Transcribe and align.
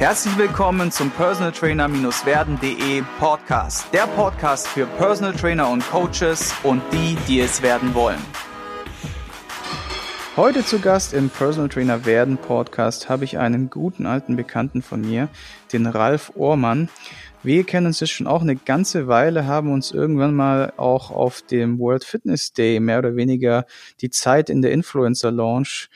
Herzlich 0.00 0.38
willkommen 0.38 0.90
zum 0.90 1.10
Personal 1.10 1.52
Trainer-werden.de 1.52 3.02
Podcast. 3.18 3.92
Der 3.92 4.06
Podcast 4.06 4.66
für 4.66 4.86
Personal 4.86 5.34
Trainer 5.34 5.68
und 5.68 5.86
Coaches 5.90 6.54
und 6.62 6.80
die, 6.90 7.18
die 7.28 7.40
es 7.40 7.60
werden 7.60 7.92
wollen. 7.92 8.18
Heute 10.38 10.64
zu 10.64 10.80
Gast 10.80 11.12
im 11.12 11.28
Personal 11.28 11.68
Trainer 11.68 12.06
werden 12.06 12.38
Podcast 12.38 13.10
habe 13.10 13.26
ich 13.26 13.36
einen 13.36 13.68
guten 13.68 14.06
alten 14.06 14.36
Bekannten 14.36 14.80
von 14.80 15.02
mir, 15.02 15.28
den 15.70 15.84
Ralf 15.84 16.32
Ohrmann. 16.34 16.88
Wir 17.42 17.64
kennen 17.64 17.86
uns 17.86 18.00
jetzt 18.00 18.10
schon 18.10 18.26
auch 18.26 18.42
eine 18.42 18.54
ganze 18.54 19.08
Weile, 19.08 19.46
haben 19.46 19.72
uns 19.72 19.92
irgendwann 19.92 20.34
mal 20.34 20.74
auch 20.76 21.10
auf 21.10 21.40
dem 21.40 21.78
World 21.78 22.04
Fitness 22.04 22.52
Day 22.52 22.80
mehr 22.80 22.98
oder 22.98 23.16
weniger 23.16 23.64
die 24.02 24.10
Zeit 24.10 24.50
in 24.50 24.60
der 24.60 24.72
Influencer 24.72 25.30
Launch, 25.30 25.88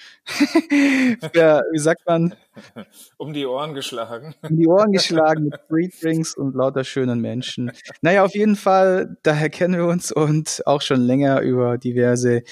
ja, 1.34 1.60
wie 1.70 1.78
sagt 1.78 2.06
man? 2.06 2.34
Um 3.18 3.32
die 3.32 3.44
Ohren 3.46 3.74
geschlagen. 3.74 4.34
Um 4.48 4.56
die 4.56 4.66
Ohren 4.66 4.92
geschlagen 4.92 5.44
mit 5.44 5.60
Free 5.68 5.88
Drinks 6.00 6.34
und 6.36 6.54
lauter 6.54 6.84
schönen 6.84 7.20
Menschen. 7.20 7.72
Naja, 8.00 8.24
auf 8.24 8.34
jeden 8.34 8.56
Fall, 8.56 9.16
daher 9.22 9.50
kennen 9.50 9.76
wir 9.76 9.86
uns 9.86 10.12
und 10.12 10.62
auch 10.64 10.80
schon 10.80 11.00
länger 11.00 11.40
über 11.40 11.76
diverse, 11.78 12.42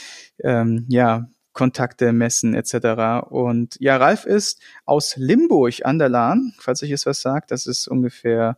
ähm, 0.42 0.86
ja, 0.88 1.28
Kontakte 1.52 2.12
messen 2.12 2.54
etc. 2.54 3.28
Und 3.28 3.76
ja, 3.80 3.96
Ralf 3.96 4.24
ist 4.24 4.60
aus 4.84 5.16
Limburg 5.16 5.84
an 5.84 5.98
der 5.98 6.08
Lahn, 6.08 6.54
falls 6.58 6.82
ich 6.82 6.90
es 6.90 7.06
was 7.06 7.20
sagt. 7.20 7.50
Das 7.50 7.66
ist 7.66 7.88
ungefähr 7.88 8.56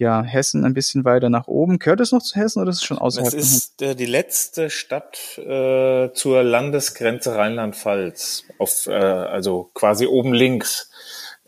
ja 0.00 0.22
Hessen 0.22 0.64
ein 0.64 0.74
bisschen 0.74 1.04
weiter 1.04 1.28
nach 1.28 1.46
oben. 1.46 1.78
Gehört 1.78 2.00
es 2.00 2.10
noch 2.10 2.22
zu 2.22 2.40
Hessen 2.40 2.60
oder 2.60 2.70
ist 2.70 2.78
es 2.78 2.84
schon 2.84 2.98
außerhalb? 2.98 3.32
Das 3.32 3.40
ist 3.40 3.82
äh, 3.82 3.94
die 3.94 4.06
letzte 4.06 4.70
Stadt 4.70 5.38
äh, 5.38 6.10
zur 6.14 6.42
Landesgrenze 6.42 7.36
Rheinland-Pfalz, 7.36 8.44
auf 8.58 8.86
äh, 8.86 8.92
also 8.92 9.70
quasi 9.74 10.06
oben 10.06 10.32
links 10.32 10.90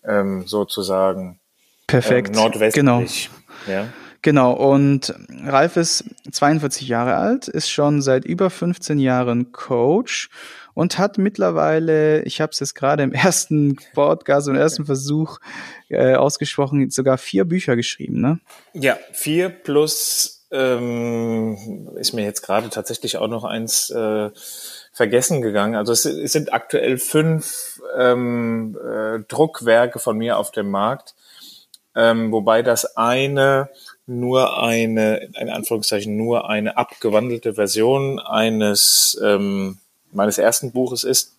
ähm, 0.04 0.46
sozusagen. 0.46 1.40
Perfekt. 1.86 2.28
Ähm, 2.28 2.34
nordwestlich. 2.34 2.74
Genau. 2.74 3.02
Ja. 3.66 3.88
Genau, 4.24 4.52
und 4.52 5.12
Ralf 5.44 5.76
ist 5.76 6.04
42 6.30 6.86
Jahre 6.86 7.16
alt, 7.16 7.48
ist 7.48 7.70
schon 7.70 8.02
seit 8.02 8.24
über 8.24 8.50
15 8.50 9.00
Jahren 9.00 9.50
Coach 9.50 10.30
und 10.74 10.98
hat 10.98 11.18
mittlerweile, 11.18 12.22
ich 12.22 12.40
habe 12.40 12.52
es 12.52 12.60
jetzt 12.60 12.74
gerade 12.74 13.02
im 13.02 13.12
ersten 13.12 13.76
Podcast, 13.94 14.48
im 14.48 14.56
ersten 14.56 14.86
Versuch 14.86 15.38
äh, 15.88 16.14
ausgesprochen, 16.14 16.90
sogar 16.90 17.18
vier 17.18 17.44
Bücher 17.44 17.76
geschrieben, 17.76 18.20
ne? 18.20 18.40
Ja, 18.72 18.98
vier 19.12 19.48
plus 19.48 20.46
ähm, 20.50 21.88
ist 21.96 22.12
mir 22.12 22.24
jetzt 22.24 22.42
gerade 22.42 22.68
tatsächlich 22.68 23.16
auch 23.16 23.28
noch 23.28 23.44
eins 23.44 23.90
äh, 23.90 24.30
vergessen 24.92 25.40
gegangen. 25.40 25.74
Also 25.74 25.92
es, 25.92 26.04
es 26.04 26.32
sind 26.32 26.52
aktuell 26.52 26.98
fünf 26.98 27.80
ähm, 27.96 28.78
äh, 28.78 29.20
Druckwerke 29.28 29.98
von 29.98 30.18
mir 30.18 30.36
auf 30.38 30.50
dem 30.50 30.70
Markt, 30.70 31.14
ähm, 31.94 32.32
wobei 32.32 32.62
das 32.62 32.96
eine 32.96 33.70
nur 34.06 34.62
eine, 34.62 35.30
in 35.40 35.48
Anführungszeichen, 35.48 36.16
nur 36.16 36.48
eine 36.48 36.76
abgewandelte 36.76 37.54
Version 37.54 38.18
eines 38.18 39.18
ähm, 39.24 39.78
meines 40.12 40.38
ersten 40.38 40.72
Buches 40.72 41.04
ist, 41.04 41.34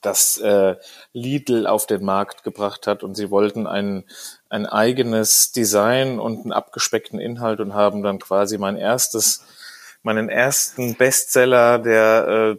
das 0.00 0.36
äh, 0.38 0.76
Lidl 1.12 1.66
auf 1.66 1.86
den 1.86 2.04
Markt 2.04 2.42
gebracht 2.42 2.86
hat 2.86 3.02
und 3.02 3.14
sie 3.14 3.30
wollten 3.30 3.66
ein, 3.66 4.04
ein 4.48 4.66
eigenes 4.66 5.52
Design 5.52 6.18
und 6.18 6.40
einen 6.40 6.52
abgespeckten 6.52 7.20
Inhalt 7.20 7.60
und 7.60 7.74
haben 7.74 8.02
dann 8.02 8.18
quasi 8.18 8.58
mein 8.58 8.76
erstes, 8.76 9.44
meinen 10.02 10.28
ersten 10.28 10.96
Bestseller, 10.96 11.78
der 11.78 12.58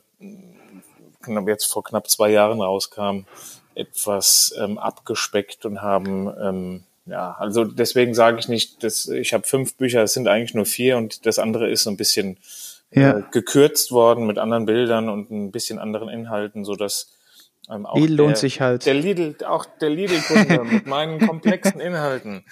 äh, 1.28 1.40
jetzt 1.48 1.72
vor 1.72 1.84
knapp 1.84 2.10
zwei 2.10 2.30
Jahren 2.30 2.62
rauskam, 2.62 3.26
etwas 3.76 4.54
ähm, 4.58 4.78
abgespeckt 4.78 5.66
und 5.66 5.82
haben 5.82 6.34
ähm, 6.42 6.84
ja, 7.06 7.36
also 7.38 7.66
deswegen 7.66 8.14
sage 8.14 8.40
ich 8.40 8.48
nicht, 8.48 8.84
dass 8.84 9.08
ich 9.10 9.34
habe 9.34 9.46
fünf 9.46 9.76
Bücher, 9.76 10.04
es 10.04 10.14
sind 10.14 10.28
eigentlich 10.28 10.54
nur 10.54 10.66
vier 10.66 10.96
und 10.96 11.26
das 11.26 11.38
andere 11.38 11.70
ist 11.70 11.84
so 11.84 11.90
ein 11.90 11.98
bisschen 11.98 12.38
ja. 12.94 13.20
äh, 13.20 13.24
gekürzt 13.32 13.92
worden 13.92 14.28
mit 14.28 14.38
anderen 14.38 14.66
Bildern 14.66 15.10
und 15.10 15.32
ein 15.32 15.52
bisschen 15.52 15.80
anderen 15.80 16.10
Inhalten, 16.10 16.66
so 16.66 16.76
dass 16.76 17.18
ähm, 17.70 17.86
auch 17.86 17.96
Lidl 17.96 18.16
lohnt 18.16 18.38
sich 18.38 18.60
halt. 18.60 18.86
Der 18.86 18.94
Lidl, 18.94 19.36
auch 19.46 19.66
der 19.66 19.90
Lidl-Kunde 19.90 20.64
mit 20.72 20.86
meinen 20.88 21.26
komplexen 21.26 21.80
Inhalten 21.80 22.44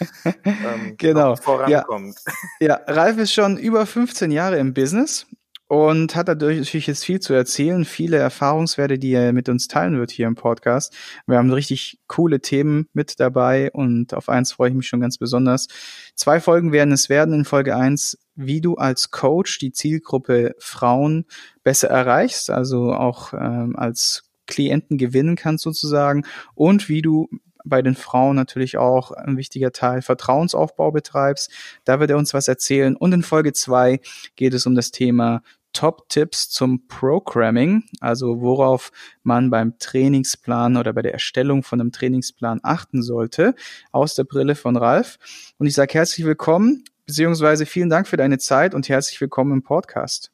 ähm, 0.46 0.96
genau. 0.98 1.36
vorankommt. 1.36 2.16
Ja. 2.60 2.68
ja, 2.68 2.82
Ralf 2.88 3.18
ist 3.18 3.34
schon 3.34 3.58
über 3.58 3.86
15 3.86 4.32
Jahre 4.32 4.58
im 4.58 4.74
Business 4.74 5.28
und 5.72 6.18
hat 6.18 6.28
natürlich 6.28 6.88
jetzt 6.88 7.06
viel 7.06 7.22
zu 7.22 7.34
erzählen, 7.34 7.86
viele 7.86 8.18
Erfahrungswerte, 8.18 9.00
die 9.00 9.14
er 9.14 9.32
mit 9.32 9.48
uns 9.48 9.70
teilen 9.70 9.98
wird 9.98 10.12
hier 10.12 10.28
im 10.28 10.36
Podcast. 10.36 10.94
Wir 11.28 11.38
haben 11.38 11.50
richtig 11.50 12.00
coole 12.08 12.42
Themen 12.42 12.90
mit 12.92 13.22
dabei 13.22 13.72
und 13.72 14.14
auf 14.14 14.28
eins 14.28 14.52
freue 14.52 14.70
ich 14.70 14.76
mich 14.76 14.88
schon 14.88 15.00
ganz 15.00 15.18
besonders. 15.18 15.68
Zwei 16.14 16.42
Folgen 16.42 16.74
werden 16.74 16.92
es 16.92 17.08
werden. 17.08 17.34
In 17.34 17.46
Folge 17.46 17.78
eins 17.78 18.18
wie 18.36 18.62
du 18.62 18.76
als 18.76 19.12
Coach 19.12 19.58
die 19.60 19.72
Zielgruppe 19.72 20.56
Frauen 20.60 21.26
besser 21.64 21.90
erreichst, 21.90 22.50
also 22.50 22.94
auch 22.94 23.34
ähm, 23.34 23.76
als 23.76 24.24
Klienten 24.48 24.98
gewinnen 24.98 25.36
kannst 25.36 25.64
sozusagen 25.64 26.26
und 26.56 26.90
wie 26.90 27.02
du 27.02 27.30
bei 27.64 27.82
den 27.82 27.96
Frauen 27.96 28.36
natürlich 28.36 28.78
auch 28.78 29.12
ein 29.12 29.38
wichtiger 29.38 29.72
Teil 29.72 30.02
Vertrauensaufbau 30.02 30.92
betreibst. 30.92 31.52
Da 31.84 32.00
wird 32.00 32.10
er 32.10 32.18
uns 32.18 32.34
was 32.34 32.48
erzählen. 32.48 32.96
Und 32.96 33.14
in 33.14 33.22
Folge 33.24 33.54
zwei 33.54 34.00
geht 34.36 34.56
es 34.56 34.66
um 34.66 34.74
das 34.74 34.92
Thema 34.92 35.44
Top-Tipps 35.74 36.50
zum 36.50 36.88
Programming, 36.88 37.84
also 38.02 38.42
worauf 38.42 38.92
man 39.24 39.50
beim 39.50 39.78
Trainingsplan 39.80 40.76
oder 40.76 40.92
bei 40.92 41.02
der 41.02 41.14
Erstellung 41.14 41.64
von 41.64 41.80
einem 41.80 41.92
Trainingsplan 41.92 42.60
achten 42.64 43.02
sollte, 43.02 43.56
aus 43.92 44.16
der 44.16 44.26
Brille 44.26 44.56
von 44.56 44.76
Ralf. 44.76 45.18
Und 45.58 45.68
ich 45.68 45.74
sage 45.74 45.94
herzlich 45.94 46.26
willkommen 46.26 46.84
beziehungsweise 47.12 47.66
vielen 47.66 47.90
Dank 47.90 48.08
für 48.08 48.16
deine 48.16 48.38
Zeit 48.38 48.74
und 48.74 48.88
herzlich 48.88 49.20
willkommen 49.20 49.52
im 49.52 49.64
Podcast. 49.64 50.32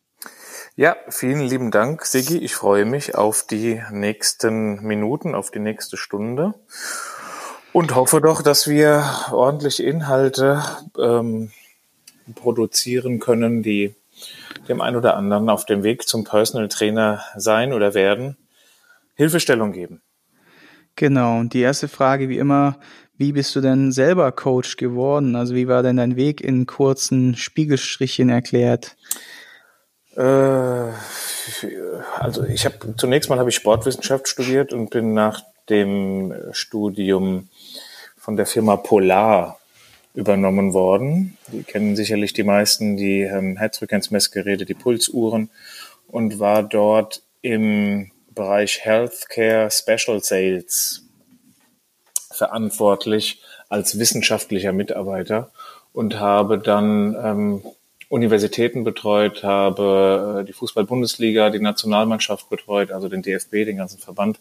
Ja, 0.75 0.95
vielen 1.09 1.41
lieben 1.41 1.71
Dank, 1.71 2.05
Sigi. 2.05 2.37
Ich 2.37 2.53
freue 2.53 2.85
mich 2.85 3.15
auf 3.15 3.47
die 3.47 3.81
nächsten 3.89 4.83
Minuten, 4.83 5.33
auf 5.33 5.49
die 5.49 5.57
nächste 5.57 5.97
Stunde 5.97 6.53
und 7.73 7.95
hoffe 7.95 8.21
doch, 8.21 8.43
dass 8.43 8.67
wir 8.67 9.03
ordentliche 9.31 9.81
Inhalte 9.81 10.63
ähm, 10.99 11.49
produzieren 12.35 13.19
können, 13.19 13.63
die 13.63 13.95
dem 14.69 14.79
einen 14.79 14.97
oder 14.97 15.17
anderen 15.17 15.49
auf 15.49 15.65
dem 15.65 15.81
Weg 15.81 16.07
zum 16.07 16.25
Personal 16.25 16.67
Trainer 16.67 17.23
sein 17.35 17.73
oder 17.73 17.95
werden, 17.95 18.37
Hilfestellung 19.15 19.71
geben. 19.71 20.03
Genau. 20.95 21.39
Und 21.39 21.53
die 21.53 21.61
erste 21.61 21.87
Frage, 21.87 22.29
wie 22.29 22.37
immer, 22.37 22.77
wie 23.17 23.31
bist 23.31 23.55
du 23.55 23.61
denn 23.61 23.91
selber 23.91 24.31
Coach 24.31 24.77
geworden? 24.77 25.35
Also 25.35 25.55
wie 25.55 25.67
war 25.67 25.83
denn 25.83 25.97
dein 25.97 26.15
Weg 26.15 26.41
in 26.41 26.65
kurzen 26.65 27.35
Spiegelstrichen 27.35 28.29
erklärt? 28.29 28.95
Äh, 30.15 30.91
also 32.19 32.43
ich 32.43 32.65
habe 32.65 32.95
zunächst 32.97 33.29
mal 33.29 33.39
habe 33.39 33.49
ich 33.49 33.55
Sportwissenschaft 33.55 34.27
studiert 34.27 34.73
und 34.73 34.89
bin 34.89 35.13
nach 35.13 35.41
dem 35.69 36.33
Studium 36.51 37.49
von 38.17 38.35
der 38.35 38.45
Firma 38.45 38.75
Polar 38.75 39.59
übernommen 40.13 40.73
worden. 40.73 41.37
Die 41.51 41.63
kennen 41.63 41.95
sicherlich 41.95 42.33
die 42.33 42.43
meisten 42.43 42.97
die 42.97 43.21
ähm, 43.21 43.57
Herzfrequenzmessgeräte, 43.57 44.65
die 44.65 44.73
Pulsuhren 44.73 45.49
und 46.07 46.39
war 46.39 46.63
dort 46.63 47.21
im 47.41 48.11
Bereich 48.33 48.83
Healthcare 48.83 49.69
Special 49.71 50.21
Sales 50.23 51.06
verantwortlich 52.37 53.41
als 53.69 53.99
wissenschaftlicher 53.99 54.73
Mitarbeiter 54.73 55.51
und 55.93 56.19
habe 56.19 56.59
dann 56.59 57.15
ähm, 57.21 57.61
Universitäten 58.09 58.83
betreut, 58.83 59.43
habe 59.43 60.41
äh, 60.41 60.45
die 60.45 60.53
Fußball-Bundesliga, 60.53 61.49
die 61.49 61.59
Nationalmannschaft 61.59 62.49
betreut, 62.49 62.91
also 62.91 63.09
den 63.09 63.21
DFB, 63.21 63.65
den 63.65 63.77
ganzen 63.77 63.99
Verband 63.99 64.39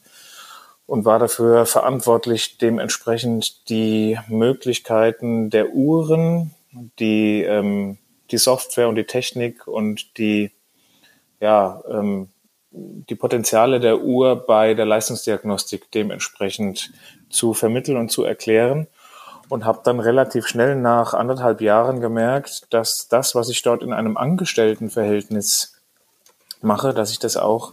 und 0.86 1.04
war 1.04 1.18
dafür 1.18 1.66
verantwortlich, 1.66 2.58
dementsprechend 2.58 3.68
die 3.68 4.18
Möglichkeiten 4.28 5.50
der 5.50 5.70
Uhren, 5.70 6.54
die, 6.98 7.42
ähm, 7.42 7.98
die 8.30 8.38
Software 8.38 8.88
und 8.88 8.94
die 8.94 9.04
Technik 9.04 9.66
und 9.66 10.16
die, 10.18 10.52
ja, 11.40 11.82
ähm, 11.90 12.28
die 12.70 13.14
Potenziale 13.14 13.80
der 13.80 14.02
Uhr 14.02 14.46
bei 14.46 14.74
der 14.74 14.84
Leistungsdiagnostik 14.84 15.90
dementsprechend 15.90 16.92
zu 17.30 17.54
vermitteln 17.54 17.96
und 17.96 18.10
zu 18.10 18.24
erklären. 18.24 18.86
Und 19.48 19.64
habe 19.64 19.80
dann 19.84 20.00
relativ 20.00 20.48
schnell 20.48 20.74
nach 20.74 21.14
anderthalb 21.14 21.60
Jahren 21.60 22.00
gemerkt, 22.00 22.66
dass 22.70 23.06
das, 23.06 23.36
was 23.36 23.48
ich 23.48 23.62
dort 23.62 23.80
in 23.80 23.92
einem 23.92 24.16
Angestelltenverhältnis 24.16 25.76
mache, 26.62 26.92
dass 26.92 27.12
ich 27.12 27.20
das 27.20 27.36
auch 27.36 27.72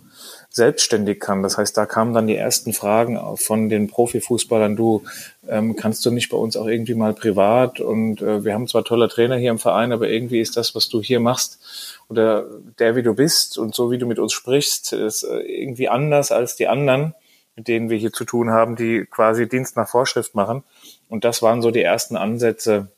selbstständig 0.49 1.19
kann. 1.19 1.41
Das 1.41 1.57
heißt, 1.57 1.75
da 1.75 1.87
kamen 1.87 2.13
dann 2.13 2.27
die 2.27 2.35
ersten 2.35 2.73
Fragen 2.73 3.19
von 3.37 3.69
den 3.69 3.87
Profifußballern, 3.87 4.75
du 4.75 5.01
ähm, 5.47 5.75
kannst 5.75 6.05
du 6.05 6.11
nicht 6.11 6.29
bei 6.29 6.37
uns 6.37 6.55
auch 6.55 6.67
irgendwie 6.67 6.93
mal 6.93 7.13
privat? 7.13 7.79
Und 7.79 8.21
äh, 8.21 8.45
wir 8.45 8.53
haben 8.53 8.67
zwar 8.67 8.83
tolle 8.83 9.09
Trainer 9.09 9.35
hier 9.35 9.49
im 9.49 9.57
Verein, 9.57 9.91
aber 9.91 10.09
irgendwie 10.09 10.39
ist 10.39 10.55
das, 10.55 10.75
was 10.75 10.89
du 10.89 11.01
hier 11.01 11.19
machst 11.19 11.59
oder 12.07 12.45
der, 12.77 12.95
wie 12.95 13.01
du 13.01 13.15
bist 13.15 13.57
und 13.57 13.73
so 13.73 13.89
wie 13.89 13.97
du 13.97 14.05
mit 14.05 14.19
uns 14.19 14.31
sprichst, 14.31 14.93
ist 14.93 15.23
äh, 15.23 15.39
irgendwie 15.39 15.89
anders 15.89 16.31
als 16.31 16.55
die 16.55 16.67
anderen 16.67 17.15
mit 17.55 17.67
denen 17.67 17.89
wir 17.89 17.97
hier 17.97 18.11
zu 18.11 18.25
tun 18.25 18.49
haben, 18.49 18.75
die 18.75 19.05
quasi 19.05 19.47
Dienst 19.47 19.77
nach 19.77 19.87
Vorschrift 19.87 20.35
machen. 20.35 20.63
Und 21.09 21.23
das 21.23 21.41
waren 21.41 21.61
so 21.61 21.71
die 21.71 21.81
ersten 21.81 22.17
Ansätze, 22.17 22.91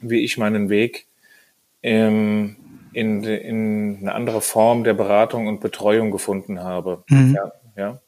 wie 0.00 0.24
ich 0.24 0.38
meinen 0.38 0.68
Weg 0.68 1.06
ähm, 1.82 2.56
in, 2.92 3.22
in 3.22 3.98
eine 4.00 4.14
andere 4.14 4.40
Form 4.40 4.84
der 4.84 4.94
Beratung 4.94 5.46
und 5.46 5.60
Betreuung 5.60 6.10
gefunden 6.10 6.62
habe. 6.62 7.04
Mhm. 7.08 7.36
Ja, 7.36 7.52
ja. 7.76 7.98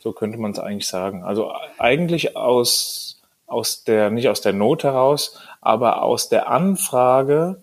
So 0.00 0.12
könnte 0.12 0.38
man 0.38 0.50
es 0.50 0.58
eigentlich 0.58 0.88
sagen. 0.88 1.22
Also 1.22 1.52
eigentlich 1.78 2.36
aus, 2.36 3.22
aus 3.46 3.84
der, 3.84 4.10
nicht 4.10 4.28
aus 4.28 4.40
der 4.40 4.52
Not 4.52 4.82
heraus, 4.82 5.38
aber 5.60 6.02
aus 6.02 6.28
der 6.28 6.48
Anfrage 6.48 7.62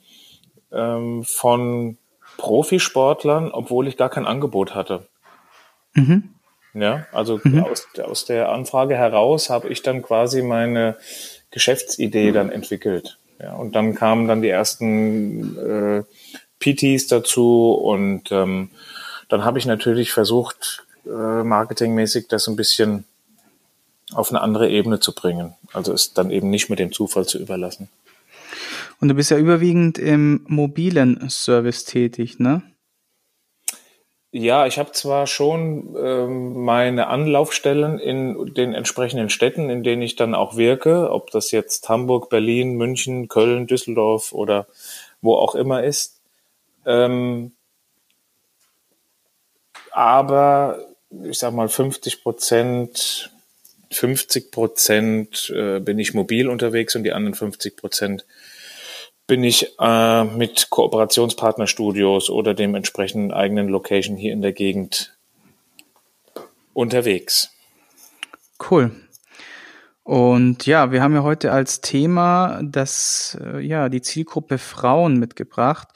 ähm, 0.72 1.26
von 1.26 1.98
Profisportlern, 2.38 3.52
obwohl 3.52 3.90
ich 3.90 3.98
gar 3.98 4.10
kein 4.10 4.26
Angebot 4.26 4.74
hatte. 4.74 5.08
Mhm. 5.94 6.36
Ja, 6.82 7.06
also 7.12 7.40
mhm. 7.44 7.64
aus, 7.64 7.88
aus 8.02 8.26
der 8.26 8.50
Anfrage 8.50 8.96
heraus 8.96 9.50
habe 9.50 9.70
ich 9.70 9.82
dann 9.82 10.02
quasi 10.02 10.42
meine 10.42 10.98
Geschäftsidee 11.52 12.32
dann 12.32 12.52
entwickelt. 12.52 13.18
Ja, 13.42 13.54
und 13.54 13.76
dann 13.76 13.96
kamen 13.96 14.28
dann 14.28 14.42
die 14.42 14.50
ersten 14.50 15.58
äh, 15.58 16.04
PTs 16.60 17.08
dazu 17.08 17.72
und 17.72 18.32
ähm, 18.32 18.70
dann 19.30 19.46
habe 19.46 19.60
ich 19.60 19.66
natürlich 19.66 20.12
versucht, 20.12 20.86
äh, 21.06 21.44
marketingmäßig 21.44 22.28
das 22.28 22.48
ein 22.48 22.56
bisschen 22.56 23.06
auf 24.14 24.32
eine 24.32 24.42
andere 24.42 24.70
Ebene 24.70 25.00
zu 25.00 25.14
bringen. 25.14 25.54
Also 25.72 25.94
es 25.94 26.14
dann 26.14 26.32
eben 26.32 26.50
nicht 26.50 26.70
mit 26.70 26.80
dem 26.80 26.92
Zufall 26.92 27.26
zu 27.26 27.40
überlassen. 27.40 27.90
Und 29.00 29.08
du 29.08 29.14
bist 29.14 29.32
ja 29.32 29.38
überwiegend 29.38 29.98
im 29.98 30.44
mobilen 30.48 31.30
Service 31.30 31.86
tätig, 31.86 32.40
ne? 32.40 32.62
Ja, 34.32 34.68
ich 34.68 34.78
habe 34.78 34.92
zwar 34.92 35.26
schon 35.26 35.96
ähm, 35.98 36.64
meine 36.64 37.08
Anlaufstellen 37.08 37.98
in 37.98 38.54
den 38.54 38.76
entsprechenden 38.76 39.32
Städten, 39.32 39.72
in 39.72 39.84
denen 39.84 40.04
ich 40.04 40.16
dann 40.16 40.36
auch 40.36 40.56
wirke, 40.56 41.12
ob 41.12 41.32
das 41.32 41.50
jetzt 41.50 41.90
Hamburg, 41.90 42.30
Berlin, 42.30 42.76
München, 42.76 43.28
Köln, 43.28 43.66
Düsseldorf 43.66 44.32
oder 44.32 44.68
wo 45.22 45.36
auch 45.36 45.56
immer 45.56 45.84
ist. 45.84 46.22
Ähm, 46.86 47.54
aber 49.92 50.80
ich 51.24 51.40
sag 51.40 51.54
mal 51.54 51.68
50 51.68 52.22
Prozent, 52.22 53.32
50 53.90 54.52
Prozent 54.52 55.52
äh, 55.56 55.80
bin 55.80 55.98
ich 55.98 56.14
mobil 56.14 56.48
unterwegs 56.50 56.96
und 56.96 57.04
die 57.04 57.14
anderen 57.14 57.34
50 57.34 57.76
Prozent 57.78 58.26
bin 59.30 59.44
ich 59.44 59.76
äh, 59.80 60.24
mit 60.24 60.72
Kooperationspartnerstudios 60.72 62.32
oder 62.32 62.56
dem 62.56 62.74
entsprechenden 62.74 63.32
eigenen 63.32 63.70
Location 63.70 64.18
hier 64.18 64.34
in 64.34 64.42
der 64.42 64.54
Gegend 64.54 65.16
unterwegs. 66.74 67.52
Cool. 68.70 68.92
Und 70.02 70.66
ja, 70.66 70.92
wir 70.92 71.04
haben 71.04 71.14
ja 71.14 71.22
heute 71.22 71.52
als 71.52 71.80
Thema 71.80 72.60
das, 72.64 73.38
äh, 73.40 73.60
ja, 73.60 73.88
die 73.90 74.02
Zielgruppe 74.02 74.58
Frauen 74.58 75.20
mitgebracht. 75.20 75.90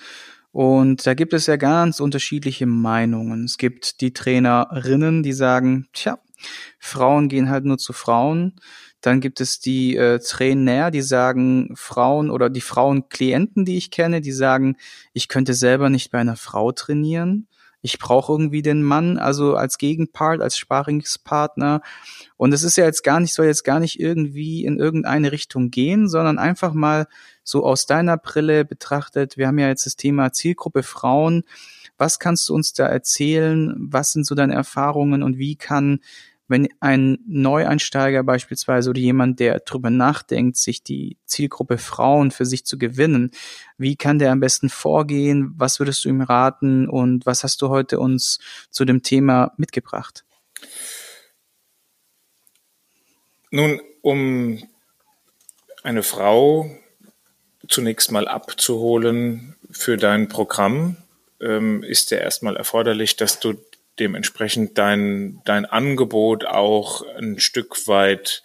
Und 0.51 1.07
da 1.07 1.15
gibt 1.15 1.33
es 1.33 1.47
ja 1.47 1.55
ganz 1.55 1.99
unterschiedliche 1.99 2.67
Meinungen. 2.67 3.45
Es 3.45 3.57
gibt 3.57 4.01
die 4.01 4.13
Trainerinnen, 4.13 5.23
die 5.23 5.33
sagen, 5.33 5.87
tja, 5.93 6.19
Frauen 6.77 7.29
gehen 7.29 7.49
halt 7.49 7.65
nur 7.65 7.79
zu 7.79 7.93
Frauen. 7.93 8.53
Dann 9.03 9.19
gibt 9.19 9.41
es 9.41 9.59
die 9.59 9.97
äh, 9.97 10.19
Trainer, 10.19 10.89
die 10.89 11.01
sagen, 11.01 11.73
Frauen 11.75 12.29
oder 12.31 12.49
die 12.49 12.61
Frauenklienten, 12.61 13.65
die 13.65 13.75
ich 13.75 13.91
kenne, 13.91 14.21
die 14.21 14.31
sagen, 14.31 14.77
ich 15.11 15.27
könnte 15.27 15.53
selber 15.53 15.89
nicht 15.89 16.09
bei 16.09 16.19
einer 16.19 16.37
Frau 16.37 16.71
trainieren. 16.71 17.47
Ich 17.81 17.99
brauche 17.99 18.31
irgendwie 18.31 18.61
den 18.61 18.81
Mann, 18.81 19.17
also 19.17 19.57
als 19.57 19.77
Gegenpart, 19.77 20.41
als 20.41 20.57
Sparingspartner. 20.57 21.81
Und 22.37 22.53
es 22.53 22.63
ist 22.63 22.77
ja 22.77 22.85
jetzt 22.85 23.03
gar 23.03 23.19
nicht, 23.19 23.33
soll 23.33 23.45
jetzt 23.45 23.65
gar 23.65 23.81
nicht 23.81 23.99
irgendwie 23.99 24.63
in 24.63 24.79
irgendeine 24.79 25.33
Richtung 25.33 25.69
gehen, 25.69 26.07
sondern 26.07 26.39
einfach 26.39 26.71
mal 26.73 27.07
so 27.43 27.65
aus 27.65 27.85
deiner 27.85 28.15
Brille 28.15 28.63
betrachtet. 28.63 29.35
Wir 29.35 29.47
haben 29.47 29.59
ja 29.59 29.67
jetzt 29.67 29.85
das 29.85 29.97
Thema 29.97 30.31
Zielgruppe 30.31 30.81
Frauen. 30.81 31.43
Was 31.97 32.19
kannst 32.19 32.47
du 32.47 32.55
uns 32.55 32.71
da 32.71 32.85
erzählen? 32.85 33.75
Was 33.77 34.13
sind 34.13 34.25
so 34.25 34.33
deine 34.33 34.53
Erfahrungen 34.53 35.21
und 35.21 35.37
wie 35.37 35.57
kann 35.57 35.99
wenn 36.47 36.67
ein 36.79 37.19
Neueinsteiger 37.25 38.23
beispielsweise 38.23 38.89
oder 38.89 38.99
jemand, 38.99 39.39
der 39.39 39.59
drüber 39.59 39.89
nachdenkt, 39.89 40.57
sich 40.57 40.83
die 40.83 41.17
Zielgruppe 41.25 41.77
Frauen 41.77 42.31
für 42.31 42.45
sich 42.45 42.65
zu 42.65 42.77
gewinnen, 42.77 43.31
wie 43.77 43.95
kann 43.95 44.19
der 44.19 44.31
am 44.31 44.39
besten 44.39 44.69
vorgehen? 44.69 45.53
Was 45.57 45.79
würdest 45.79 46.03
du 46.05 46.09
ihm 46.09 46.21
raten 46.21 46.89
und 46.89 47.25
was 47.25 47.43
hast 47.43 47.61
du 47.61 47.69
heute 47.69 47.99
uns 47.99 48.39
zu 48.69 48.85
dem 48.85 49.03
Thema 49.03 49.53
mitgebracht? 49.57 50.25
Nun, 53.51 53.81
um 54.01 54.63
eine 55.83 56.03
Frau 56.03 56.69
zunächst 57.67 58.11
mal 58.11 58.27
abzuholen 58.27 59.55
für 59.71 59.97
dein 59.97 60.27
Programm, 60.27 60.97
ähm, 61.41 61.83
ist 61.83 62.11
ja 62.11 62.17
erstmal 62.17 62.55
erforderlich, 62.55 63.15
dass 63.15 63.39
du 63.39 63.55
dementsprechend 63.99 64.77
dein, 64.77 65.41
dein 65.45 65.65
Angebot 65.65 66.45
auch 66.45 67.03
ein 67.17 67.39
Stück 67.39 67.87
weit 67.87 68.43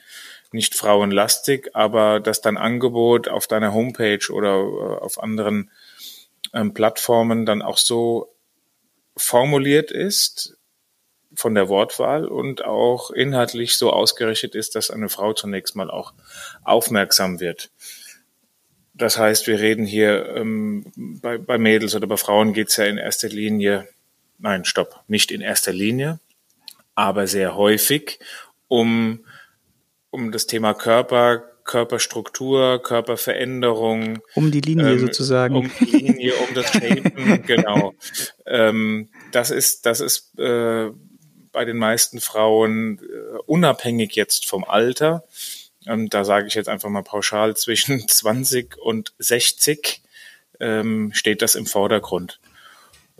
nicht 0.53 0.75
frauenlastig, 0.75 1.75
aber 1.75 2.21
dass 2.21 2.41
dein 2.41 2.57
Angebot 2.57 3.29
auf 3.29 3.47
deiner 3.47 3.73
Homepage 3.73 4.33
oder 4.33 4.55
äh, 4.57 4.99
auf 5.01 5.23
anderen 5.23 5.71
ähm, 6.55 6.73
Plattformen 6.73 7.45
dann 7.45 7.63
auch 7.63 7.79
so 7.79 8.35
formuliert 9.17 9.91
ist 9.91 10.57
von 11.35 11.55
der 11.55 11.69
Wortwahl 11.69 12.27
und 12.27 12.65
auch 12.65 13.11
inhaltlich 13.11 13.77
so 13.77 13.93
ausgerichtet 13.93 14.55
ist, 14.55 14.75
dass 14.75 14.91
eine 14.91 15.09
Frau 15.09 15.35
zunächst 15.35 15.77
mal 15.77 15.91
auch 15.91 16.15
aufmerksam 16.65 17.41
wird. 17.41 17.71
Das 18.95 19.19
heißt, 19.19 19.47
wir 19.47 19.61
reden 19.61 19.85
hier 19.85 20.35
ähm, 20.35 20.91
bei, 21.21 21.39
bei 21.39 21.59
Mädels 21.59 21.95
oder 21.95 22.07
bei 22.07 22.17
Frauen 22.17 22.55
geht's 22.55 22.77
ja 22.77 22.85
in 22.85 22.99
erster 22.99 23.29
Linie 23.29 23.87
nein, 24.39 24.65
stopp, 24.65 25.01
nicht 25.09 25.31
in 25.31 25.41
erster 25.41 25.73
Linie, 25.73 26.21
aber 26.95 27.27
sehr 27.27 27.57
häufig 27.57 28.19
um, 28.69 29.25
um 30.11 30.33
das 30.33 30.47
Thema 30.47 30.75
Körper, 30.75 31.45
Körperstruktur, 31.65 32.83
Körperveränderung. 32.83 34.21
Um 34.35 34.51
die 34.51 34.63
Linie 34.63 34.93
ähm, 34.93 34.99
sozusagen. 34.99 35.55
Um 35.55 35.71
die 35.81 35.97
Linie, 35.97 36.35
um 36.37 36.55
das 36.55 36.73
Shapen, 36.73 37.43
genau. 37.47 37.95
Ähm, 38.47 39.11
das 39.33 39.51
ist, 39.51 39.85
das 39.85 40.01
ist 40.01 40.39
äh, 40.39 40.91
bei 41.53 41.65
den 41.65 41.77
meisten 41.77 42.21
Frauen 42.21 43.01
äh, 43.01 43.39
unabhängig 43.47 44.15
jetzt 44.15 44.49
vom 44.49 44.65
Alter. 44.65 45.25
Ähm, 45.87 46.09
da 46.09 46.25
sage 46.25 46.47
ich 46.47 46.55
jetzt 46.55 46.69
einfach 46.69 46.89
mal 46.89 47.03
pauschal, 47.03 47.57
zwischen 47.57 48.09
20 48.09 48.79
und 48.79 49.13
60 49.19 50.03
ähm, 50.61 51.11
steht 51.13 51.43
das 51.43 51.55
im 51.55 51.67
Vordergrund. 51.67 52.41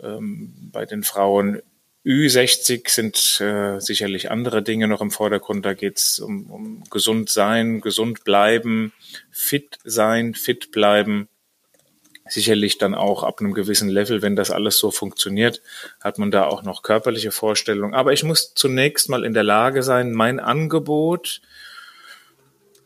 Ähm, 0.01 0.69
bei 0.71 0.85
den 0.85 1.03
Frauen 1.03 1.61
Ü60 2.05 2.89
sind 2.89 3.41
äh, 3.41 3.79
sicherlich 3.79 4.31
andere 4.31 4.63
Dinge 4.63 4.87
noch 4.87 5.01
im 5.01 5.11
Vordergrund. 5.11 5.65
Da 5.65 5.73
geht 5.73 5.97
es 5.97 6.19
um, 6.19 6.49
um 6.49 6.83
gesund 6.89 7.29
sein, 7.29 7.81
gesund 7.81 8.23
bleiben, 8.23 8.93
fit 9.31 9.77
sein, 9.83 10.33
fit 10.33 10.71
bleiben. 10.71 11.27
Sicherlich 12.25 12.77
dann 12.77 12.95
auch 12.95 13.23
ab 13.23 13.39
einem 13.39 13.53
gewissen 13.53 13.89
Level, 13.89 14.21
wenn 14.21 14.35
das 14.35 14.51
alles 14.51 14.77
so 14.77 14.91
funktioniert, 14.91 15.61
hat 15.99 16.19
man 16.19 16.31
da 16.31 16.45
auch 16.45 16.63
noch 16.63 16.83
körperliche 16.83 17.31
Vorstellungen. 17.31 17.93
Aber 17.93 18.13
ich 18.13 18.23
muss 18.23 18.53
zunächst 18.53 19.09
mal 19.09 19.25
in 19.25 19.33
der 19.33 19.43
Lage 19.43 19.83
sein, 19.83 20.13
mein 20.13 20.39
Angebot 20.39 21.41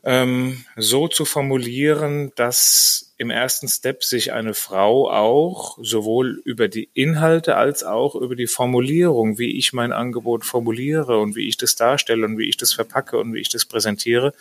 ähm, 0.03 0.65
so 0.75 1.07
zu 1.07 1.23
formulieren, 1.23 2.31
dass 2.35 3.13
im 3.17 3.29
ersten 3.29 3.69
Step 3.69 4.03
sich 4.03 4.33
eine 4.33 4.53
Frau 4.53 5.09
auch 5.09 5.77
sowohl 5.81 6.41
über 6.43 6.67
die 6.67 6.89
Inhalte 6.93 7.55
als 7.55 7.83
auch 7.83 8.15
über 8.15 8.35
die 8.35 8.47
Formulierung, 8.47 9.37
wie 9.37 9.57
ich 9.57 9.71
mein 9.71 9.93
Angebot 9.93 10.43
formuliere 10.43 11.19
und 11.19 11.37
wie 11.37 11.47
ich 11.47 11.55
das 11.55 11.75
darstelle 11.75 12.25
und 12.25 12.37
wie 12.37 12.49
ich 12.49 12.57
das 12.57 12.73
verpacke 12.73 13.17
und 13.17 13.33
wie 13.33 13.39
ich 13.39 13.49
das 13.49 13.65
präsentiere, 13.65 14.33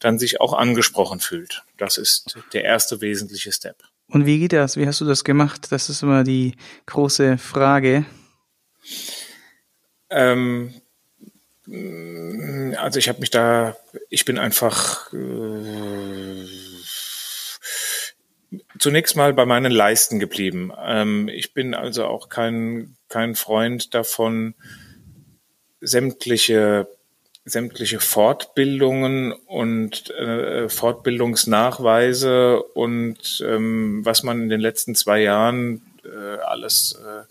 dann 0.00 0.18
sich 0.18 0.40
auch 0.40 0.52
angesprochen 0.52 1.20
fühlt. 1.20 1.64
Das 1.78 1.96
ist 1.96 2.38
der 2.52 2.64
erste 2.64 3.00
wesentliche 3.00 3.52
Step. 3.52 3.76
Und 4.08 4.26
wie 4.26 4.38
geht 4.38 4.52
das? 4.52 4.76
Wie 4.76 4.86
hast 4.86 5.00
du 5.00 5.06
das 5.06 5.24
gemacht? 5.24 5.68
Das 5.70 5.88
ist 5.88 6.02
immer 6.02 6.24
die 6.24 6.54
große 6.84 7.38
Frage. 7.38 8.04
Ähm, 10.10 10.74
also 11.68 12.98
ich 12.98 13.08
habe 13.08 13.20
mich 13.20 13.30
da, 13.30 13.76
ich 14.08 14.24
bin 14.24 14.38
einfach 14.38 15.12
äh, 15.12 16.46
zunächst 18.78 19.16
mal 19.16 19.34
bei 19.34 19.46
meinen 19.46 19.72
Leisten 19.72 20.18
geblieben. 20.18 20.72
Ähm, 20.78 21.28
ich 21.28 21.54
bin 21.54 21.74
also 21.74 22.06
auch 22.06 22.28
kein, 22.28 22.96
kein 23.08 23.34
Freund 23.34 23.94
davon, 23.94 24.54
sämtliche 25.80 26.88
sämtliche 27.48 28.00
Fortbildungen 28.00 29.32
und 29.32 30.10
äh, 30.10 30.68
Fortbildungsnachweise 30.68 32.60
und 32.60 33.42
ähm, 33.46 34.04
was 34.04 34.24
man 34.24 34.42
in 34.42 34.48
den 34.48 34.60
letzten 34.60 34.96
zwei 34.96 35.22
Jahren 35.22 35.80
äh, 36.04 36.38
alles 36.38 36.98
äh, 37.00 37.22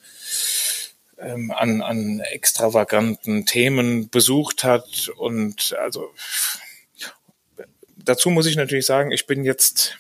ähm, 1.25 1.51
an, 1.51 1.81
an 1.81 2.19
extravaganten 2.19 3.45
Themen 3.45 4.09
besucht 4.09 4.63
hat. 4.63 5.09
Und 5.17 5.75
also 5.79 6.13
dazu 7.97 8.29
muss 8.29 8.45
ich 8.45 8.55
natürlich 8.55 8.85
sagen, 8.85 9.11
ich 9.11 9.25
bin 9.25 9.43
jetzt, 9.43 9.97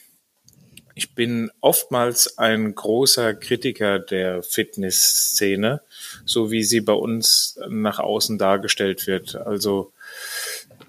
ich 0.93 1.15
bin 1.15 1.51
oftmals 1.61 2.37
ein 2.37 2.75
großer 2.75 3.33
Kritiker 3.33 3.99
der 3.99 4.43
Fitnessszene, 4.43 5.81
so 6.25 6.51
wie 6.51 6.63
sie 6.63 6.81
bei 6.81 6.93
uns 6.93 7.59
nach 7.67 7.99
außen 7.99 8.37
dargestellt 8.37 9.07
wird. 9.07 9.35
Also 9.35 9.93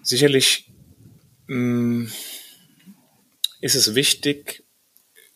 sicherlich 0.02 0.70
mh, 1.46 1.56
mm, 1.56 2.12
ist 3.62 3.74
es 3.74 3.94
wichtig, 3.94 4.65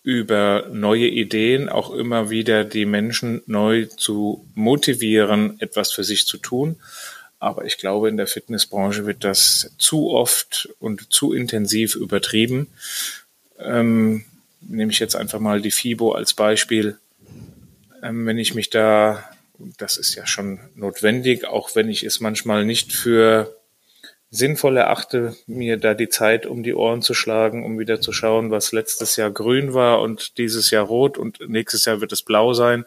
über 0.03 0.69
neue 0.73 1.07
Ideen 1.07 1.69
auch 1.69 1.91
immer 1.91 2.31
wieder 2.31 2.65
die 2.65 2.87
Menschen 2.87 3.43
neu 3.47 3.87
zu 3.87 4.47
motivieren, 4.55 5.61
etwas 5.61 5.93
für 5.93 6.05
sich 6.05 6.27
zu 6.27 6.39
tun. 6.39 6.77
Aber 7.39 7.65
ich 7.65 7.79
glaube, 7.79 8.09
in 8.09 8.17
der 8.17 8.27
Fitnessbranche 8.27 9.07
wird 9.07 9.25
das 9.25 9.73
zu 9.79 10.11
oft 10.11 10.69
und 10.79 11.13
zu 11.13 11.33
intensiv 11.33 11.95
übertrieben. 11.95 12.69
Ähm, 13.59 14.25
nehme 14.61 14.93
ich 14.93 14.99
jetzt 14.99 15.17
einfach 15.17 15.41
mal 15.41 15.61
die 15.61 15.71
FIBO 15.71 16.13
als 16.13 16.35
Beispiel. 16.35 16.99
Ähm, 18.03 18.27
wenn 18.27 18.39
ich 18.39 18.55
mich 18.55 18.71
da, 18.71 19.25
das 19.79 19.97
ist 19.97 20.15
ja 20.15 20.27
schon 20.27 20.61
notwendig, 20.75 21.47
auch 21.47 21.75
wenn 21.75 21.89
ich 21.89 22.05
es 22.05 22.21
manchmal 22.21 22.65
nicht 22.65 22.93
für 22.93 23.57
sinnvoll 24.31 24.77
erachte, 24.77 25.37
mir 25.47 25.77
da 25.77 25.95
die 25.95 26.09
Zeit 26.09 26.47
um 26.47 26.63
die 26.63 26.75
Ohren 26.75 27.03
zu 27.03 27.15
schlagen, 27.15 27.65
um 27.65 27.79
wieder 27.79 28.01
zu 28.01 28.13
schauen, 28.13 28.51
was 28.51 28.73
letztes 28.73 29.17
Jahr 29.17 29.31
grün 29.31 29.75
war 29.75 30.01
und 30.01 30.39
dieses 30.39 30.71
Jahr 30.71 30.85
rot 30.85 31.19
und 31.19 31.41
nächstes 31.49 31.85
Jahr 31.85 32.01
wird 32.01 32.13
es 32.13 32.23
blau 32.23 32.53
sein. 32.53 32.85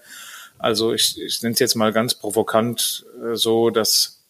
Also 0.57 0.93
ich, 0.93 1.21
ich 1.21 1.41
nenne 1.41 1.53
es 1.53 1.59
jetzt 1.59 1.75
mal 1.75 1.91
ganz 1.91 2.15
provokant 2.15 3.05
äh, 3.21 3.35
so, 3.35 3.69
dass, 3.69 4.23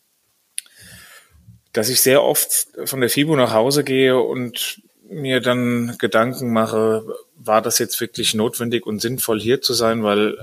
dass 1.71 1.89
ich 1.89 2.01
sehr 2.01 2.23
oft 2.23 2.67
von 2.85 3.01
der 3.01 3.09
FIBO 3.09 3.35
nach 3.35 3.53
Hause 3.53 3.83
gehe 3.83 4.17
und 4.19 4.81
mir 5.07 5.41
dann 5.41 5.95
Gedanken 5.99 6.51
mache, 6.51 7.05
war 7.35 7.61
das 7.61 7.77
jetzt 7.77 8.01
wirklich 8.01 8.33
notwendig 8.33 8.87
und 8.87 8.99
sinnvoll 8.99 9.39
hier 9.39 9.61
zu 9.61 9.73
sein, 9.73 10.01
weil 10.01 10.35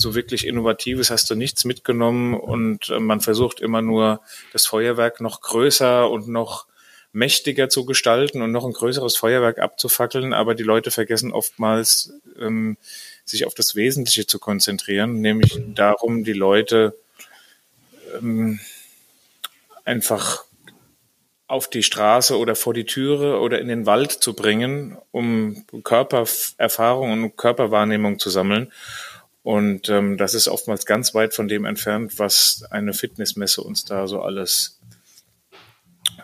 so 0.00 0.14
wirklich 0.14 0.46
Innovatives 0.46 1.10
hast 1.10 1.30
du 1.30 1.34
nichts 1.34 1.64
mitgenommen 1.64 2.34
und 2.34 2.88
äh, 2.90 3.00
man 3.00 3.20
versucht 3.20 3.60
immer 3.60 3.82
nur 3.82 4.20
das 4.52 4.66
Feuerwerk 4.66 5.20
noch 5.20 5.40
größer 5.40 6.08
und 6.08 6.28
noch 6.28 6.66
mächtiger 7.12 7.68
zu 7.68 7.84
gestalten 7.84 8.42
und 8.42 8.52
noch 8.52 8.64
ein 8.64 8.72
größeres 8.72 9.16
Feuerwerk 9.16 9.58
abzufackeln, 9.58 10.32
aber 10.32 10.54
die 10.54 10.62
Leute 10.62 10.90
vergessen 10.90 11.32
oftmals, 11.32 12.12
ähm, 12.38 12.76
sich 13.24 13.46
auf 13.46 13.54
das 13.54 13.74
Wesentliche 13.74 14.26
zu 14.26 14.38
konzentrieren, 14.38 15.20
nämlich 15.20 15.58
darum, 15.74 16.24
die 16.24 16.32
Leute 16.32 16.96
ähm, 18.14 18.60
einfach 19.84 20.44
auf 21.46 21.68
die 21.70 21.82
Straße 21.82 22.38
oder 22.38 22.54
vor 22.54 22.74
die 22.74 22.84
Türe 22.84 23.40
oder 23.40 23.58
in 23.58 23.68
den 23.68 23.86
Wald 23.86 24.12
zu 24.12 24.34
bringen, 24.34 24.98
um 25.10 25.64
Körpererfahrung 25.82 27.12
und 27.12 27.36
Körperwahrnehmung 27.36 28.18
zu 28.18 28.28
sammeln. 28.28 28.70
Und 29.42 29.88
ähm, 29.88 30.16
das 30.16 30.34
ist 30.34 30.48
oftmals 30.48 30.84
ganz 30.84 31.14
weit 31.14 31.34
von 31.34 31.48
dem 31.48 31.64
entfernt, 31.64 32.18
was 32.18 32.64
eine 32.70 32.92
Fitnessmesse 32.92 33.62
uns 33.62 33.84
da 33.84 34.06
so 34.06 34.20
alles 34.20 34.78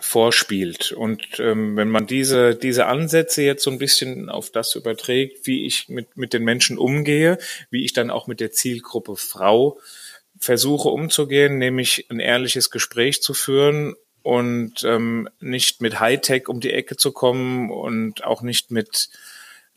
vorspielt. 0.01 0.93
Und 0.93 1.23
ähm, 1.39 1.77
wenn 1.77 1.89
man 1.89 2.07
diese, 2.07 2.55
diese 2.55 2.87
Ansätze 2.87 3.43
jetzt 3.43 3.63
so 3.63 3.71
ein 3.71 3.79
bisschen 3.79 4.29
auf 4.29 4.51
das 4.51 4.75
überträgt, 4.75 5.47
wie 5.47 5.67
ich 5.67 5.89
mit, 5.89 6.17
mit 6.17 6.33
den 6.33 6.45
Menschen 6.45 6.79
umgehe, 6.79 7.39
wie 7.71 7.85
ich 7.85 7.93
dann 7.93 8.11
auch 8.11 8.27
mit 8.27 8.41
der 8.41 8.53
Zielgruppe 8.53 9.17
Frau 9.17 9.81
versuche 10.39 10.89
umzugehen, 10.89 11.59
nämlich 11.59 12.07
ein 12.11 12.21
ehrliches 12.21 12.71
Gespräch 12.71 13.23
zu 13.23 13.33
führen 13.35 13.95
und 14.23 14.85
ähm, 14.85 15.29
nicht 15.41 15.81
mit 15.81 16.01
Hightech 16.01 16.49
um 16.49 16.61
die 16.61 16.73
Ecke 16.73 16.97
zu 16.97 17.13
kommen 17.13 17.71
und 17.71 18.25
auch 18.25 18.43
nicht 18.43 18.71
mit 18.71 19.09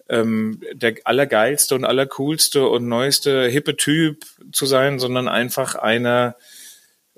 ähm, 0.09 0.61
der 0.73 0.95
allergeilste 1.03 1.75
und 1.75 1.85
allercoolste 1.85 2.67
und 2.67 2.87
neueste 2.87 3.47
hippe 3.47 3.75
Typ 3.75 4.25
zu 4.51 4.65
sein, 4.65 4.99
sondern 4.99 5.27
einfach 5.27 5.75
einer 5.75 6.35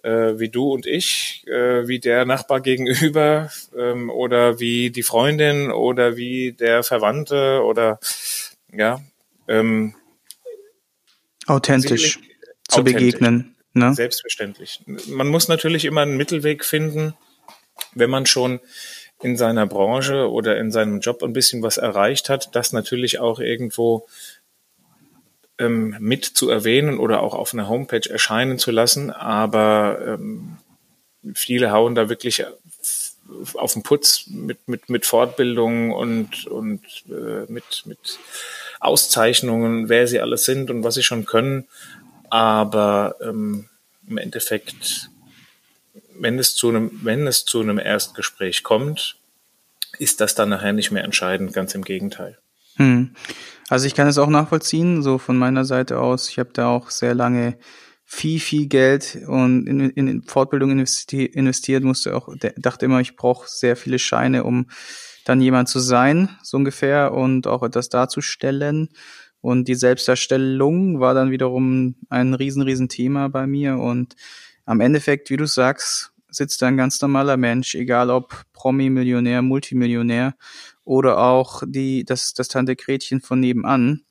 äh, 0.04 0.40
wie 0.40 0.50
du 0.50 0.72
und 0.72 0.86
ich, 0.86 1.46
äh, 1.48 1.88
wie 1.88 2.00
der 2.00 2.26
Nachbar 2.26 2.62
gegenüber 2.62 3.52
ähm, 3.78 4.10
oder 4.10 4.60
wie 4.60 4.92
die 4.92 5.04
Freundin 5.04 5.72
oder 5.72 6.16
wie 6.18 6.54
der 6.54 6.84
Verwandte 6.84 7.62
oder 7.64 8.00
ja. 8.72 9.02
Ähm, 9.48 9.96
authentisch 11.48 12.20
zu 12.68 12.82
authentisch, 12.82 13.00
begegnen. 13.00 13.56
Ne? 13.74 13.94
Selbstverständlich. 13.94 14.82
Man 15.08 15.28
muss 15.28 15.48
natürlich 15.48 15.86
immer 15.86 16.02
einen 16.02 16.18
Mittelweg 16.18 16.64
finden, 16.64 17.16
wenn 17.94 18.10
man 18.10 18.26
schon 18.26 18.60
in 19.22 19.38
seiner 19.38 19.66
Branche 19.68 20.30
oder 20.30 20.58
in 20.58 20.72
seinem 20.72 21.00
Job 21.00 21.24
ein 21.24 21.34
bisschen 21.34 21.62
was 21.62 21.78
erreicht 21.78 22.30
hat, 22.30 22.56
das 22.56 22.72
natürlich 22.72 23.20
auch 23.20 23.40
irgendwo 23.40 24.08
ähm, 25.58 25.96
mit 26.00 26.26
zu 26.26 26.50
erwähnen 26.50 26.98
oder 27.00 27.22
auch 27.22 27.34
auf 27.34 27.54
einer 27.54 27.68
Homepage 27.68 28.10
erscheinen 28.10 28.58
zu 28.58 28.72
lassen. 28.72 29.12
Aber 29.12 30.00
ähm, 30.06 30.58
viele 31.34 31.72
hauen 31.72 31.96
da 31.96 32.10
wirklich 32.10 32.46
auf 33.54 33.74
den 33.74 33.84
Putz 33.84 34.26
mit, 34.28 34.68
mit, 34.68 34.90
mit 34.90 35.06
Fortbildungen 35.06 35.92
und, 35.92 36.48
und 36.48 36.82
äh, 37.10 37.52
mit, 37.52 37.84
mit 37.86 38.20
Auszeichnungen, 38.80 39.90
wer 39.90 40.08
sie 40.08 40.20
alles 40.20 40.46
sind 40.46 40.72
und 40.72 40.84
was 40.84 40.96
sie 40.96 41.04
schon 41.04 41.26
können. 41.26 41.68
Aber 42.30 43.16
ähm, 43.22 43.68
im 44.08 44.18
Endeffekt 44.18 45.10
wenn 46.20 46.40
es 46.40 46.56
zu 46.56 46.70
einem, 46.70 46.92
wenn 47.04 47.28
es 47.28 47.46
zu 47.46 47.62
einem 47.62 47.80
Erstgespräch 47.80 48.64
kommt, 48.64 49.16
ist 49.98 50.22
das 50.22 50.36
dann 50.36 50.50
nachher 50.50 50.74
nicht 50.74 50.92
mehr 50.92 51.04
entscheidend, 51.04 51.54
ganz 51.54 51.74
im 51.74 51.84
Gegenteil. 51.84 52.38
Hm. 52.76 53.16
Also 53.70 53.86
ich 53.88 53.96
kann 53.96 54.08
es 54.08 54.18
auch 54.18 54.30
nachvollziehen, 54.30 55.02
so 55.04 55.18
von 55.18 55.38
meiner 55.38 55.66
Seite 55.66 56.00
aus. 56.00 56.30
Ich 56.30 56.40
habe 56.40 56.52
da 56.54 56.70
auch 56.70 56.90
sehr 56.90 57.14
lange 57.14 57.58
viel, 58.06 58.40
viel 58.40 58.68
Geld 58.68 59.20
und 59.28 59.68
in, 59.68 59.92
in 59.92 60.24
Fortbildung 60.24 60.72
investiert, 60.72 61.84
musste 61.84 62.16
auch, 62.16 62.34
dachte 62.58 62.86
immer, 62.86 63.00
ich 63.02 63.16
brauche 63.16 63.48
sehr 63.48 63.76
viele 63.76 64.00
Scheine, 64.00 64.44
um 64.44 64.68
dann 65.26 65.42
jemand 65.42 65.70
zu 65.70 65.80
sein, 65.80 66.30
so 66.42 66.58
ungefähr, 66.58 67.14
und 67.14 67.46
auch 67.46 67.62
etwas 67.62 67.90
darzustellen. 67.90 68.90
Und 69.42 69.68
die 69.68 69.76
Selbstdarstellung 69.76 71.00
war 71.00 71.14
dann 71.14 71.30
wiederum 71.30 71.96
ein 72.10 72.34
riesen, 72.34 72.64
riesen 72.64 72.90
Thema 72.90 73.30
bei 73.30 73.46
mir. 73.46 73.78
Und 73.78 74.16
am 74.70 74.82
Endeffekt, 74.82 75.32
wie 75.32 75.38
du 75.38 75.48
sagst, 75.48 76.12
sitzt 76.30 76.62
da 76.62 76.68
ein 76.68 76.78
ganz 76.78 77.02
normaler 77.02 77.38
Mensch, 77.38 77.74
egal 77.74 78.12
ob 78.12 78.44
Promi, 78.54 78.92
Millionär, 78.92 79.42
Multimillionär 79.42 80.36
oder 80.84 81.18
auch 81.18 81.64
die, 81.66 82.06
das, 82.06 82.36
das 82.36 82.50
Tante 82.50 82.76
Gretchen 82.76 83.20
von 83.20 83.40
nebenan. 83.40 84.04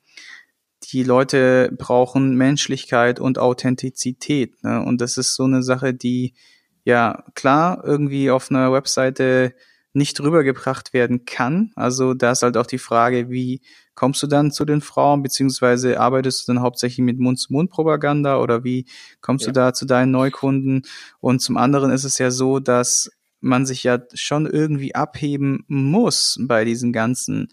Die 0.90 1.04
Leute 1.04 1.70
brauchen 1.78 2.34
Menschlichkeit 2.34 3.20
und 3.20 3.38
Authentizität. 3.38 4.60
Ne? 4.64 4.82
Und 4.82 5.00
das 5.00 5.16
ist 5.16 5.36
so 5.36 5.44
eine 5.44 5.62
Sache, 5.62 5.94
die 5.94 6.34
ja 6.82 7.22
klar 7.36 7.84
irgendwie 7.84 8.28
auf 8.28 8.50
einer 8.50 8.72
Webseite 8.72 9.54
nicht 9.98 10.20
rübergebracht 10.20 10.94
werden 10.94 11.24
kann. 11.26 11.72
Also 11.76 12.14
da 12.14 12.32
ist 12.32 12.42
halt 12.42 12.56
auch 12.56 12.66
die 12.66 12.78
Frage, 12.78 13.28
wie 13.30 13.60
kommst 13.94 14.22
du 14.22 14.26
dann 14.26 14.52
zu 14.52 14.64
den 14.64 14.80
Frauen, 14.80 15.22
beziehungsweise 15.22 16.00
arbeitest 16.00 16.46
du 16.46 16.52
dann 16.52 16.62
hauptsächlich 16.62 17.04
mit 17.04 17.18
Mund-zu-Mund-Propaganda 17.18 18.40
oder 18.40 18.64
wie 18.64 18.86
kommst 19.20 19.46
ja. 19.46 19.52
du 19.52 19.60
da 19.60 19.74
zu 19.74 19.84
deinen 19.84 20.12
Neukunden? 20.12 20.82
Und 21.20 21.40
zum 21.40 21.56
anderen 21.56 21.90
ist 21.90 22.04
es 22.04 22.16
ja 22.18 22.30
so, 22.30 22.60
dass 22.60 23.10
man 23.40 23.66
sich 23.66 23.84
ja 23.84 23.98
schon 24.14 24.46
irgendwie 24.46 24.94
abheben 24.94 25.64
muss 25.68 26.38
bei 26.40 26.64
diesen 26.64 26.92
ganzen 26.92 27.48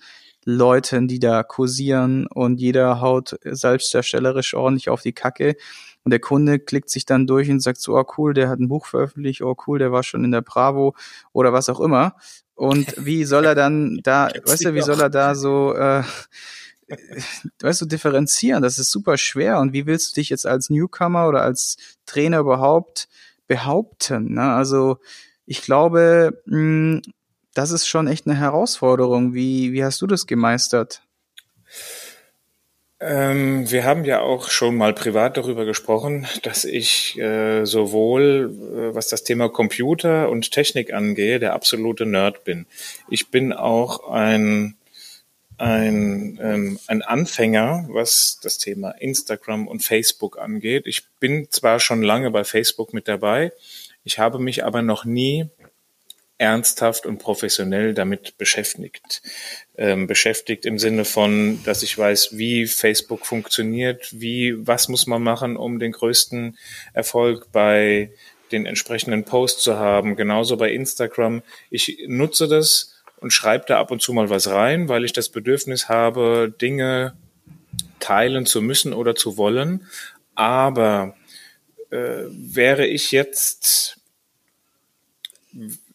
Leuten, 0.45 1.07
die 1.07 1.19
da 1.19 1.43
kursieren 1.43 2.27
und 2.27 2.61
jeder 2.61 3.01
haut 3.01 3.35
selbstdarstellerisch 3.43 4.53
ordentlich 4.53 4.89
auf 4.89 5.01
die 5.01 5.13
Kacke. 5.13 5.55
Und 6.05 6.11
der 6.11 6.19
Kunde 6.19 6.59
klickt 6.59 6.91
sich 6.91 7.05
dann 7.05 7.25
durch 7.25 7.49
und 7.49 7.61
sagt 7.61 7.81
so, 7.81 7.97
oh 7.97 8.05
cool, 8.17 8.35
der 8.35 8.47
hat 8.47 8.59
ein 8.59 8.67
Buch 8.67 8.85
veröffentlicht, 8.85 9.41
oh 9.41 9.57
cool, 9.65 9.79
der 9.79 9.91
war 9.91 10.03
schon 10.03 10.23
in 10.23 10.31
der 10.31 10.41
Bravo 10.41 10.95
oder 11.33 11.51
was 11.51 11.67
auch 11.67 11.81
immer. 11.81 12.15
Und 12.53 12.93
wie 13.03 13.25
soll 13.25 13.45
er 13.45 13.55
dann 13.55 13.99
da, 14.03 14.29
weißt 14.45 14.65
du, 14.65 14.73
wie 14.75 14.83
soll 14.83 15.01
er 15.01 15.09
da 15.09 15.33
so, 15.33 15.73
äh, 15.73 16.03
weißt 17.59 17.81
du, 17.81 17.85
differenzieren? 17.87 18.61
Das 18.61 18.77
ist 18.77 18.91
super 18.91 19.17
schwer. 19.17 19.59
Und 19.59 19.73
wie 19.73 19.87
willst 19.87 20.11
du 20.11 20.21
dich 20.21 20.29
jetzt 20.29 20.45
als 20.45 20.69
Newcomer 20.69 21.27
oder 21.27 21.41
als 21.41 21.77
Trainer 22.05 22.37
überhaupt 22.39 23.07
behaupten? 23.47 24.35
Ne? 24.35 24.53
Also 24.53 24.99
ich 25.47 25.63
glaube, 25.63 26.39
mh, 26.45 26.55
hm, 26.55 27.01
das 27.55 27.71
ist 27.71 27.87
schon 27.87 28.07
echt 28.07 28.27
eine 28.27 28.35
Herausforderung. 28.35 29.33
Wie, 29.33 29.71
wie 29.71 29.83
hast 29.83 30.01
du 30.01 30.07
das 30.07 30.27
gemeistert? 30.27 31.01
Ähm, 33.01 33.69
wir 33.69 33.83
haben 33.83 34.05
ja 34.05 34.21
auch 34.21 34.49
schon 34.49 34.75
mal 34.75 34.93
privat 34.93 35.35
darüber 35.35 35.65
gesprochen, 35.65 36.27
dass 36.43 36.63
ich 36.63 37.17
äh, 37.19 37.65
sowohl, 37.65 38.53
äh, 38.53 38.95
was 38.95 39.09
das 39.09 39.23
Thema 39.23 39.49
Computer 39.49 40.29
und 40.29 40.51
Technik 40.51 40.93
angehe, 40.93 41.39
der 41.39 41.53
absolute 41.53 42.05
Nerd 42.05 42.43
bin. 42.45 42.65
Ich 43.09 43.29
bin 43.31 43.53
auch 43.53 44.09
ein 44.09 44.77
ein, 45.57 46.37
ähm, 46.43 46.79
ein 46.87 47.01
Anfänger, 47.01 47.85
was 47.89 48.39
das 48.43 48.57
Thema 48.57 48.91
Instagram 48.91 49.69
und 49.69 49.83
Facebook 49.83 50.37
angeht. 50.37 50.85
Ich 50.85 51.03
bin 51.21 51.47
zwar 51.49 51.79
schon 51.79 52.01
lange 52.01 52.29
bei 52.29 52.43
Facebook 52.43 52.93
mit 52.93 53.07
dabei, 53.07 53.53
ich 54.03 54.19
habe 54.19 54.37
mich 54.37 54.63
aber 54.63 54.83
noch 54.83 55.03
nie 55.03 55.49
ernsthaft 56.37 57.05
und 57.05 57.17
professionell 57.17 57.93
damit 57.93 58.37
beschäftigt. 58.37 59.21
Ähm, 59.77 60.07
beschäftigt 60.07 60.65
im 60.65 60.79
Sinne 60.79 61.05
von, 61.05 61.63
dass 61.63 61.83
ich 61.83 61.97
weiß, 61.97 62.37
wie 62.37 62.67
Facebook 62.67 63.25
funktioniert, 63.25 64.09
wie, 64.11 64.55
was 64.67 64.89
muss 64.89 65.07
man 65.07 65.23
machen, 65.23 65.55
um 65.55 65.79
den 65.79 65.93
größten 65.93 66.57
Erfolg 66.93 67.51
bei 67.51 68.11
den 68.51 68.65
entsprechenden 68.65 69.23
Posts 69.23 69.63
zu 69.63 69.77
haben. 69.77 70.15
Genauso 70.15 70.57
bei 70.57 70.71
Instagram. 70.71 71.41
Ich 71.69 72.03
nutze 72.07 72.47
das 72.47 72.95
und 73.17 73.31
schreibe 73.31 73.65
da 73.67 73.79
ab 73.79 73.91
und 73.91 74.01
zu 74.01 74.13
mal 74.13 74.29
was 74.29 74.49
rein, 74.49 74.89
weil 74.89 75.05
ich 75.05 75.13
das 75.13 75.29
Bedürfnis 75.29 75.89
habe, 75.89 76.53
Dinge 76.61 77.15
teilen 77.99 78.45
zu 78.45 78.61
müssen 78.61 78.93
oder 78.93 79.15
zu 79.15 79.37
wollen. 79.37 79.87
Aber 80.35 81.15
äh, 81.91 82.23
wäre 82.29 82.85
ich 82.85 83.11
jetzt 83.11 83.97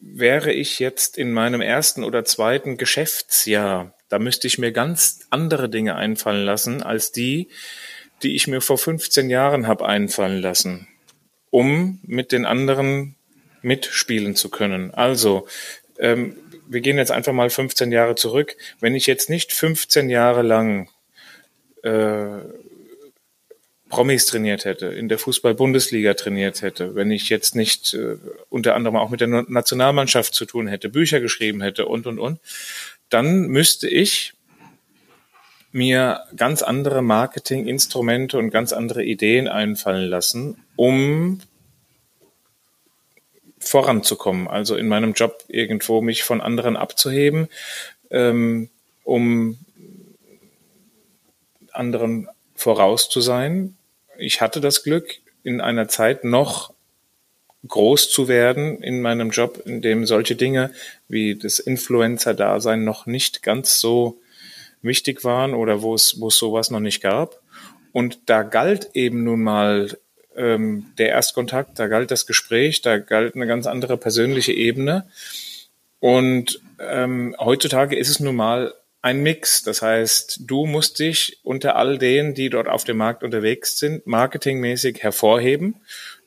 wäre 0.00 0.52
ich 0.52 0.78
jetzt 0.78 1.18
in 1.18 1.32
meinem 1.32 1.60
ersten 1.60 2.04
oder 2.04 2.24
zweiten 2.24 2.76
Geschäftsjahr, 2.76 3.94
da 4.08 4.18
müsste 4.18 4.46
ich 4.46 4.58
mir 4.58 4.72
ganz 4.72 5.20
andere 5.30 5.68
Dinge 5.68 5.94
einfallen 5.94 6.44
lassen 6.44 6.82
als 6.82 7.12
die, 7.12 7.48
die 8.22 8.34
ich 8.34 8.46
mir 8.46 8.60
vor 8.60 8.78
15 8.78 9.30
Jahren 9.30 9.66
habe 9.66 9.86
einfallen 9.86 10.40
lassen, 10.40 10.88
um 11.50 12.00
mit 12.02 12.32
den 12.32 12.44
anderen 12.44 13.16
mitspielen 13.62 14.34
zu 14.34 14.48
können. 14.48 14.92
Also, 14.92 15.46
ähm, 15.98 16.36
wir 16.68 16.80
gehen 16.80 16.98
jetzt 16.98 17.10
einfach 17.10 17.32
mal 17.32 17.50
15 17.50 17.92
Jahre 17.92 18.14
zurück. 18.14 18.56
Wenn 18.80 18.94
ich 18.94 19.06
jetzt 19.06 19.28
nicht 19.28 19.52
15 19.52 20.08
Jahre 20.08 20.42
lang 20.42 20.88
äh, 21.82 22.38
Promis 23.90 24.24
trainiert 24.26 24.64
hätte, 24.64 24.86
in 24.86 25.08
der 25.08 25.18
Fußball-Bundesliga 25.18 26.14
trainiert 26.14 26.62
hätte, 26.62 26.94
wenn 26.94 27.10
ich 27.10 27.28
jetzt 27.28 27.54
nicht 27.54 27.92
äh, 27.92 28.16
unter 28.48 28.76
anderem 28.76 28.96
auch 28.96 29.10
mit 29.10 29.20
der 29.20 29.28
Nationalmannschaft 29.28 30.32
zu 30.32 30.46
tun 30.46 30.68
hätte, 30.68 30.88
Bücher 30.88 31.20
geschrieben 31.20 31.60
hätte 31.60 31.86
und, 31.86 32.06
und, 32.06 32.18
und, 32.18 32.40
dann 33.10 33.48
müsste 33.48 33.88
ich 33.88 34.32
mir 35.72 36.20
ganz 36.36 36.62
andere 36.62 37.02
Marketinginstrumente 37.02 38.38
und 38.38 38.50
ganz 38.50 38.72
andere 38.72 39.04
Ideen 39.04 39.48
einfallen 39.48 40.08
lassen, 40.08 40.64
um 40.76 41.40
voranzukommen, 43.58 44.48
also 44.48 44.76
in 44.76 44.88
meinem 44.88 45.12
Job 45.12 45.44
irgendwo 45.48 46.00
mich 46.00 46.22
von 46.22 46.40
anderen 46.40 46.76
abzuheben, 46.76 47.48
ähm, 48.10 48.70
um 49.04 49.58
anderen 51.72 52.28
voraus 52.54 53.08
zu 53.08 53.20
sein, 53.20 53.76
ich 54.20 54.40
hatte 54.40 54.60
das 54.60 54.82
Glück, 54.82 55.20
in 55.42 55.60
einer 55.60 55.88
Zeit 55.88 56.24
noch 56.24 56.72
groß 57.66 58.10
zu 58.10 58.28
werden 58.28 58.82
in 58.82 59.02
meinem 59.02 59.30
Job, 59.30 59.62
in 59.64 59.82
dem 59.82 60.06
solche 60.06 60.36
Dinge 60.36 60.70
wie 61.08 61.34
das 61.36 61.58
Influencer-Dasein 61.58 62.84
noch 62.84 63.06
nicht 63.06 63.42
ganz 63.42 63.80
so 63.80 64.20
wichtig 64.82 65.24
waren 65.24 65.54
oder 65.54 65.82
wo 65.82 65.94
es, 65.94 66.20
wo 66.20 66.28
es 66.28 66.38
sowas 66.38 66.70
noch 66.70 66.80
nicht 66.80 67.02
gab. 67.02 67.40
Und 67.92 68.18
da 68.26 68.42
galt 68.42 68.90
eben 68.94 69.24
nun 69.24 69.42
mal 69.42 69.98
ähm, 70.36 70.86
der 70.96 71.10
Erstkontakt, 71.10 71.78
da 71.78 71.88
galt 71.88 72.10
das 72.10 72.26
Gespräch, 72.26 72.82
da 72.82 72.98
galt 72.98 73.34
eine 73.34 73.46
ganz 73.46 73.66
andere 73.66 73.96
persönliche 73.96 74.52
Ebene. 74.52 75.06
Und 75.98 76.60
ähm, 76.78 77.36
heutzutage 77.38 77.96
ist 77.96 78.08
es 78.08 78.20
nun 78.20 78.36
mal 78.36 78.72
ein 79.02 79.22
Mix. 79.22 79.62
Das 79.62 79.82
heißt, 79.82 80.40
du 80.46 80.66
musst 80.66 80.98
dich 80.98 81.38
unter 81.42 81.76
all 81.76 81.98
denen, 81.98 82.34
die 82.34 82.50
dort 82.50 82.68
auf 82.68 82.84
dem 82.84 82.98
Markt 82.98 83.22
unterwegs 83.22 83.78
sind, 83.78 84.06
marketingmäßig 84.06 85.02
hervorheben. 85.02 85.76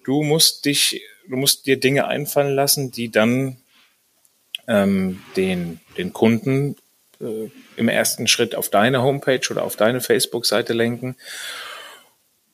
Du 0.03 0.23
musst 0.23 0.65
dich, 0.65 1.01
du 1.27 1.35
musst 1.35 1.65
dir 1.65 1.79
Dinge 1.79 2.07
einfallen 2.07 2.55
lassen, 2.55 2.91
die 2.91 3.09
dann 3.09 3.57
ähm, 4.67 5.21
den, 5.35 5.79
den 5.97 6.13
Kunden 6.13 6.75
äh, 7.19 7.49
im 7.75 7.89
ersten 7.89 8.27
Schritt 8.27 8.55
auf 8.55 8.69
deine 8.69 9.01
Homepage 9.01 9.47
oder 9.49 9.63
auf 9.63 9.75
deine 9.75 10.01
Facebook-Seite 10.01 10.73
lenken. 10.73 11.15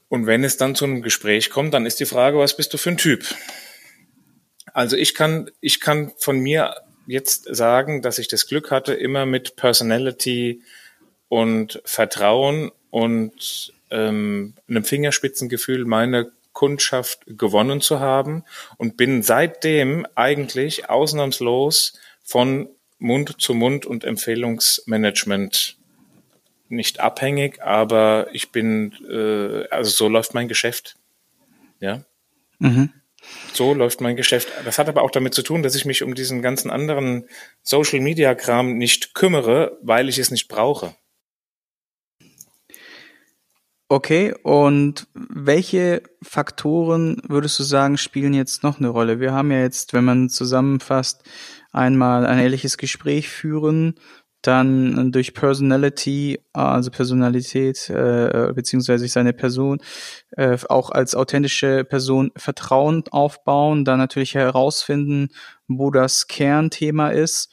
Und 0.09 0.25
wenn 0.25 0.43
es 0.43 0.57
dann 0.57 0.75
zu 0.75 0.85
einem 0.85 1.01
Gespräch 1.01 1.49
kommt, 1.49 1.73
dann 1.73 1.85
ist 1.85 1.99
die 1.99 2.05
Frage, 2.05 2.39
was 2.39 2.57
bist 2.57 2.73
du 2.73 2.77
für 2.77 2.89
ein 2.89 2.97
Typ? 2.97 3.35
Also 4.73 4.95
ich 4.95 5.13
kann, 5.13 5.51
ich 5.61 5.79
kann 5.79 6.11
von 6.17 6.39
mir 6.39 6.75
jetzt 7.09 7.47
sagen, 7.53 8.01
dass 8.01 8.19
ich 8.19 8.27
das 8.27 8.47
Glück 8.47 8.71
hatte, 8.71 8.93
immer 8.93 9.25
mit 9.25 9.55
Personality 9.55 10.61
und 11.27 11.81
Vertrauen 11.85 12.71
und 12.89 13.73
ähm, 13.91 14.53
einem 14.67 14.83
Fingerspitzengefühl 14.83 15.85
meine 15.85 16.31
Kundschaft 16.53 17.21
gewonnen 17.25 17.81
zu 17.81 17.99
haben 17.99 18.43
und 18.77 18.97
bin 18.97 19.23
seitdem 19.23 20.05
eigentlich 20.15 20.89
ausnahmslos 20.89 21.93
von 22.23 22.69
Mund 22.97 23.39
zu 23.39 23.53
Mund 23.53 23.85
und 23.85 24.03
Empfehlungsmanagement 24.03 25.77
nicht 26.67 26.99
abhängig, 26.99 27.61
aber 27.63 28.27
ich 28.31 28.51
bin, 28.51 28.93
äh, 29.09 29.67
also 29.69 29.89
so 29.89 30.07
läuft 30.07 30.33
mein 30.33 30.47
Geschäft. 30.47 30.97
Ja. 31.79 32.03
Mhm. 32.59 32.91
So 33.53 33.73
läuft 33.73 34.01
mein 34.01 34.15
Geschäft. 34.15 34.49
Das 34.65 34.77
hat 34.77 34.89
aber 34.89 35.01
auch 35.01 35.11
damit 35.11 35.33
zu 35.33 35.43
tun, 35.43 35.63
dass 35.63 35.75
ich 35.75 35.85
mich 35.85 36.03
um 36.03 36.15
diesen 36.15 36.41
ganzen 36.41 36.71
anderen 36.71 37.27
Social 37.61 37.99
Media 37.99 38.35
Kram 38.35 38.77
nicht 38.77 39.13
kümmere, 39.13 39.77
weil 39.81 40.09
ich 40.09 40.17
es 40.17 40.31
nicht 40.31 40.47
brauche. 40.47 40.95
Okay, 43.91 44.35
und 44.43 45.07
welche 45.15 46.03
Faktoren 46.21 47.23
würdest 47.27 47.57
du 47.57 47.63
sagen, 47.63 47.97
spielen 47.97 48.35
jetzt 48.35 48.61
noch 48.61 48.77
eine 48.77 48.89
Rolle? 48.89 49.19
Wir 49.19 49.33
haben 49.33 49.51
ja 49.51 49.61
jetzt, 49.61 49.93
wenn 49.93 50.05
man 50.05 50.29
zusammenfasst, 50.29 51.23
einmal 51.71 52.27
ein 52.27 52.37
ehrliches 52.37 52.77
Gespräch 52.77 53.29
führen, 53.29 53.95
dann 54.41 55.11
durch 55.11 55.33
Personality, 55.33 56.39
also 56.53 56.91
Personalität 56.91 57.89
äh, 57.89 58.51
beziehungsweise 58.53 59.07
seine 59.07 59.33
Person 59.33 59.81
äh, 60.31 60.57
auch 60.69 60.91
als 60.91 61.15
authentische 61.15 61.83
Person 61.83 62.31
Vertrauen 62.37 63.03
aufbauen, 63.11 63.83
dann 63.83 63.99
natürlich 63.99 64.35
herausfinden, 64.35 65.29
wo 65.67 65.91
das 65.91 66.27
Kernthema 66.27 67.09
ist. 67.09 67.51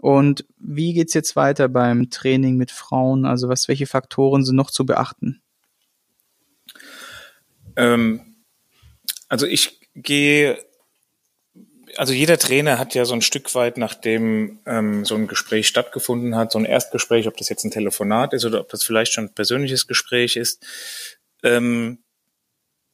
Und 0.00 0.44
wie 0.58 0.94
geht's 0.94 1.14
jetzt 1.14 1.36
weiter 1.36 1.68
beim 1.68 2.10
Training 2.10 2.56
mit 2.56 2.70
Frauen? 2.70 3.24
Also 3.24 3.48
was, 3.48 3.68
welche 3.68 3.86
Faktoren 3.86 4.44
sind 4.44 4.56
noch 4.56 4.70
zu 4.70 4.86
beachten? 4.86 5.42
Ähm, 7.76 8.20
also 9.28 9.46
ich 9.46 9.80
gehe 9.94 10.58
also 11.96 12.12
jeder 12.12 12.38
Trainer 12.38 12.78
hat 12.78 12.94
ja 12.94 13.04
so 13.04 13.14
ein 13.14 13.22
Stück 13.22 13.54
weit, 13.54 13.76
nachdem 13.76 14.60
ähm, 14.66 15.04
so 15.04 15.14
ein 15.14 15.26
Gespräch 15.26 15.68
stattgefunden 15.68 16.36
hat, 16.36 16.52
so 16.52 16.58
ein 16.58 16.64
Erstgespräch, 16.64 17.28
ob 17.28 17.36
das 17.36 17.48
jetzt 17.48 17.64
ein 17.64 17.70
Telefonat 17.70 18.32
ist 18.32 18.44
oder 18.44 18.60
ob 18.60 18.68
das 18.68 18.84
vielleicht 18.84 19.12
schon 19.12 19.26
ein 19.26 19.34
persönliches 19.34 19.86
Gespräch 19.86 20.36
ist, 20.36 20.64
ähm, 21.42 22.02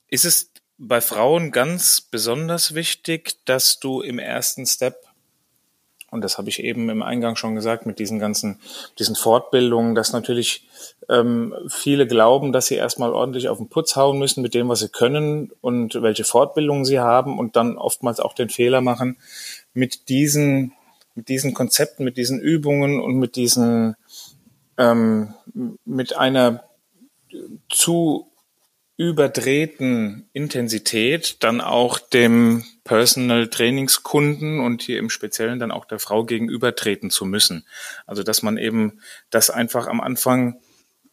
ist 0.08 0.24
es 0.24 0.52
bei 0.78 1.00
Frauen 1.00 1.50
ganz 1.50 2.00
besonders 2.00 2.74
wichtig, 2.74 3.44
dass 3.44 3.80
du 3.80 4.00
im 4.00 4.18
ersten 4.18 4.66
Step 4.66 5.07
und 6.10 6.22
das 6.22 6.38
habe 6.38 6.48
ich 6.48 6.62
eben 6.62 6.88
im 6.88 7.02
Eingang 7.02 7.36
schon 7.36 7.54
gesagt 7.54 7.84
mit 7.84 7.98
diesen 7.98 8.18
ganzen, 8.18 8.58
diesen 8.98 9.14
Fortbildungen, 9.14 9.94
dass 9.94 10.12
natürlich 10.12 10.66
ähm, 11.08 11.54
viele 11.68 12.06
glauben, 12.06 12.52
dass 12.52 12.66
sie 12.66 12.76
erstmal 12.76 13.12
ordentlich 13.12 13.48
auf 13.48 13.58
den 13.58 13.68
Putz 13.68 13.94
hauen 13.94 14.18
müssen 14.18 14.42
mit 14.42 14.54
dem, 14.54 14.68
was 14.68 14.80
sie 14.80 14.88
können 14.88 15.50
und 15.60 16.00
welche 16.00 16.24
Fortbildungen 16.24 16.86
sie 16.86 16.98
haben 16.98 17.38
und 17.38 17.56
dann 17.56 17.76
oftmals 17.76 18.20
auch 18.20 18.32
den 18.32 18.48
Fehler 18.48 18.80
machen, 18.80 19.18
mit 19.74 20.08
diesen, 20.08 20.72
mit 21.14 21.28
diesen 21.28 21.52
Konzepten, 21.52 22.04
mit 22.04 22.16
diesen 22.16 22.40
Übungen 22.40 23.00
und 23.00 23.16
mit 23.16 23.36
diesen, 23.36 23.96
ähm, 24.78 25.34
mit 25.84 26.16
einer 26.16 26.64
zu 27.68 28.27
überdrehten 28.98 30.28
Intensität 30.32 31.36
dann 31.44 31.60
auch 31.60 32.00
dem 32.00 32.64
Personal 32.82 33.48
Trainingskunden 33.48 34.58
und 34.58 34.82
hier 34.82 34.98
im 34.98 35.08
Speziellen 35.08 35.60
dann 35.60 35.70
auch 35.70 35.84
der 35.84 36.00
Frau 36.00 36.24
gegenübertreten 36.24 37.08
zu 37.08 37.24
müssen. 37.24 37.64
Also 38.06 38.24
dass 38.24 38.42
man 38.42 38.58
eben 38.58 39.00
das 39.30 39.50
einfach 39.50 39.86
am 39.86 40.00
Anfang 40.00 40.60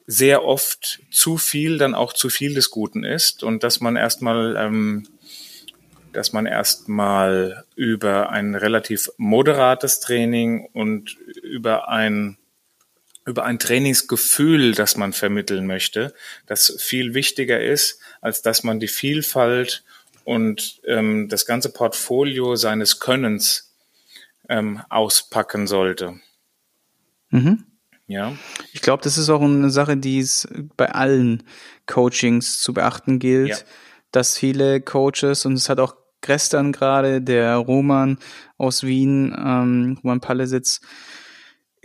sehr 0.08 0.44
oft 0.44 1.02
zu 1.12 1.38
viel 1.38 1.78
dann 1.78 1.94
auch 1.94 2.14
zu 2.14 2.30
viel 2.30 2.56
des 2.56 2.72
Guten 2.72 3.04
ist 3.04 3.44
und 3.44 3.64
dass 3.64 3.80
man 3.82 3.96
erstmal 3.96 4.56
ähm, 4.58 5.08
dass 6.12 6.34
man 6.34 6.46
erstmal 6.48 7.66
über 7.76 8.30
ein 8.30 8.56
relativ 8.56 9.10
moderates 9.18 10.00
Training 10.00 10.68
und 10.74 11.18
über 11.44 11.90
ein 11.90 12.38
über 13.26 13.44
ein 13.44 13.60
Trainingsgefühl, 13.60 14.74
das 14.74 14.98
man 14.98 15.14
vermitteln 15.14 15.66
möchte, 15.66 16.14
das 16.46 16.76
viel 16.80 17.14
wichtiger 17.14 17.60
ist, 17.60 18.00
als 18.22 18.42
dass 18.42 18.64
man 18.64 18.80
die 18.80 18.88
Vielfalt 18.88 19.84
und 20.24 20.82
ähm, 20.86 21.28
das 21.30 21.46
ganze 21.46 21.70
Portfolio 21.70 22.56
seines 22.56 23.00
Könnens 23.00 23.74
ähm, 24.48 24.82
auspacken 24.90 25.68
sollte. 25.68 26.20
Mhm. 27.30 27.64
Ja. 28.08 28.34
Ich 28.72 28.82
glaube, 28.82 29.04
das 29.04 29.18
ist 29.18 29.30
auch 29.30 29.42
eine 29.42 29.72
Sache, 29.72 29.98
die 29.98 30.20
es 30.20 30.48
bei 30.78 30.92
allen 30.92 31.44
Coachings 31.88 32.62
zu 32.62 32.74
beachten 32.74 33.18
gilt, 33.18 33.50
ja. 33.50 33.58
dass 34.12 34.38
viele 34.38 34.82
Coaches, 34.82 35.46
und 35.46 35.54
es 35.54 35.70
hat 35.70 35.80
auch 35.80 35.96
gestern 36.22 36.72
gerade 36.72 37.22
der 37.22 37.56
Roman 37.56 38.20
aus 38.58 38.84
Wien, 38.84 39.36
ähm, 39.38 40.00
Roman 40.04 40.22
Pallesitz, 40.22 40.82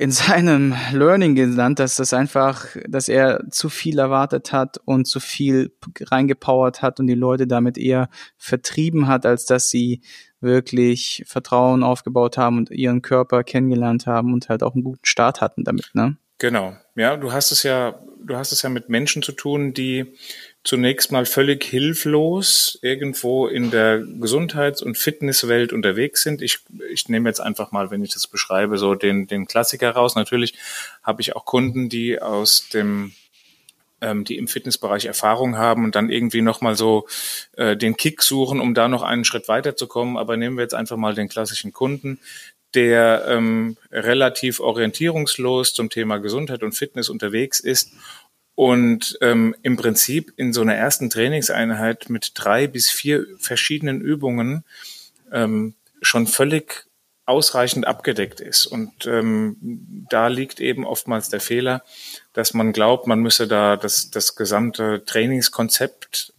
in 0.01 0.13
seinem 0.13 0.75
Learning 0.95 1.35
genannt, 1.35 1.79
dass 1.79 1.97
das 1.97 2.15
einfach, 2.15 2.69
dass 2.89 3.11
er 3.11 3.45
zu 3.51 3.69
viel 3.69 3.99
erwartet 3.99 4.51
hat 4.51 4.79
und 4.87 5.05
zu 5.05 5.21
viel 5.21 5.73
reingepowert 6.01 6.81
hat 6.81 7.01
und 7.01 7.07
die 7.07 7.15
Leute 7.15 7.47
damit 7.47 7.77
eher 7.77 8.09
vertrieben 8.39 9.09
hat, 9.09 9.27
als 9.27 9.45
dass 9.45 9.69
sie 9.69 10.01
wirklich 10.41 11.23
Vertrauen 11.27 11.83
aufgebaut 11.83 12.39
haben 12.39 12.57
und 12.57 12.71
ihren 12.71 13.03
Körper 13.03 13.45
kennengelernt 13.45 14.07
haben 14.07 14.33
und 14.33 14.49
halt 14.49 14.63
auch 14.63 14.73
einen 14.73 14.85
guten 14.85 15.05
Start 15.05 15.43
hatten 15.43 15.65
damit, 15.65 15.91
ne? 15.93 16.17
Genau. 16.39 16.75
Ja, 16.97 17.19
du 17.19 17.35
hast 17.35 17.53
es 17.53 17.63
ja, 17.63 18.01
du 18.25 18.37
hast 18.37 18.53
es 18.53 18.63
ja 18.63 18.71
mit 18.71 18.89
Menschen 18.89 19.23
zu 19.23 19.33
tun, 19.33 19.75
die 19.75 20.15
zunächst 20.62 21.11
mal 21.11 21.25
völlig 21.25 21.64
hilflos 21.64 22.79
irgendwo 22.83 23.46
in 23.46 23.70
der 23.70 23.99
Gesundheits- 23.99 24.83
und 24.83 24.99
Fitnesswelt 24.99 25.73
unterwegs 25.73 26.23
sind. 26.23 26.42
Ich, 26.42 26.59
ich 26.92 27.09
nehme 27.09 27.29
jetzt 27.29 27.40
einfach 27.40 27.73
mal, 27.73 27.90
wenn 27.90 28.05
ich 28.05 28.12
das 28.12 28.27
beschreibe, 28.27 28.77
so 28.77 28.94
den, 28.94 29.27
den 29.27 29.46
Klassiker 29.46 29.92
raus. 29.92 30.16
Natürlich 30.16 30.55
habe 31.03 31.23
ich 31.23 31.35
auch 31.35 31.46
Kunden, 31.46 31.88
die 31.88 32.20
aus 32.20 32.68
dem 32.68 33.12
ähm, 34.03 34.25
die 34.25 34.38
im 34.38 34.49
Fitnessbereich 34.49 35.07
Erfahrung 35.07 35.57
haben 35.59 35.85
und 35.85 35.94
dann 35.94 36.11
irgendwie 36.11 36.42
nochmal 36.42 36.75
so 36.75 37.07
äh, 37.57 37.77
den 37.77 37.96
Kick 37.96 38.23
suchen, 38.23 38.61
um 38.61 38.75
da 38.75 38.88
noch 38.88 39.03
einen 39.03 39.25
Schritt 39.25 39.49
weiterzukommen. 39.49 40.16
Aber 40.16 40.37
nehmen 40.37 40.57
wir 40.57 40.62
jetzt 40.62 40.75
einfach 40.75 40.96
mal 40.96 41.14
den 41.14 41.29
klassischen 41.29 41.73
Kunden, 41.73 42.18
der 42.75 43.25
ähm, 43.29 43.77
relativ 43.90 44.61
orientierungslos 44.61 45.75
zum 45.75 45.90
Thema 45.90 46.18
Gesundheit 46.18 46.62
und 46.62 46.73
Fitness 46.73 47.09
unterwegs 47.09 47.61
ist 47.61 47.92
und 48.61 49.16
ähm, 49.23 49.57
im 49.62 49.79
Prinzip 49.79 50.35
in 50.37 50.53
so 50.53 50.61
einer 50.61 50.75
ersten 50.75 51.09
Trainingseinheit 51.09 52.11
mit 52.11 52.33
drei 52.35 52.66
bis 52.66 52.90
vier 52.90 53.25
verschiedenen 53.38 54.03
Übungen 54.03 54.64
ähm, 55.33 55.73
schon 56.03 56.27
völlig 56.27 56.85
ausreichend 57.25 57.87
abgedeckt 57.87 58.42
ist. 58.42 58.66
Und 58.66 59.07
ähm, 59.07 59.57
da 60.11 60.27
liegt 60.27 60.61
eben 60.61 60.85
oftmals 60.85 61.31
der 61.31 61.40
Fehler, 61.40 61.83
dass 62.35 62.53
man 62.53 62.75
glaubt, 62.75 63.07
man 63.07 63.20
müsse 63.20 63.49
da 63.49 63.79
das, 63.79 64.11
das 64.11 64.37
gesamte 64.37 65.05
Trainingskonzept 65.07 66.35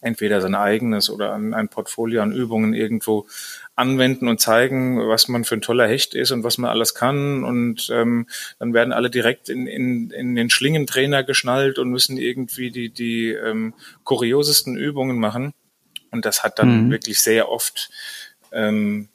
entweder 0.00 0.40
sein 0.40 0.54
eigenes 0.54 1.10
oder 1.10 1.34
an 1.34 1.52
ein 1.52 1.68
Portfolio 1.68 2.22
an 2.22 2.32
Übungen 2.32 2.72
irgendwo 2.72 3.26
anwenden 3.78 4.28
und 4.28 4.40
zeigen, 4.40 4.98
was 5.08 5.28
man 5.28 5.44
für 5.44 5.54
ein 5.54 5.60
toller 5.60 5.86
Hecht 5.86 6.14
ist 6.14 6.32
und 6.32 6.42
was 6.42 6.58
man 6.58 6.70
alles 6.70 6.94
kann. 6.94 7.44
Und 7.44 7.88
ähm, 7.92 8.26
dann 8.58 8.74
werden 8.74 8.92
alle 8.92 9.08
direkt 9.08 9.48
in, 9.48 9.66
in, 9.66 10.10
in 10.10 10.34
den 10.34 10.50
Schlingentrainer 10.50 11.22
geschnallt 11.22 11.78
und 11.78 11.90
müssen 11.90 12.18
irgendwie 12.18 12.70
die, 12.70 12.90
die 12.90 13.30
ähm, 13.30 13.74
kuriosesten 14.04 14.76
Übungen 14.76 15.18
machen. 15.18 15.54
Und 16.10 16.24
das 16.24 16.42
hat 16.42 16.58
dann 16.58 16.86
mhm. 16.86 16.90
wirklich 16.90 17.20
sehr 17.20 17.48
oft, 17.50 17.90
ähm, 18.52 19.08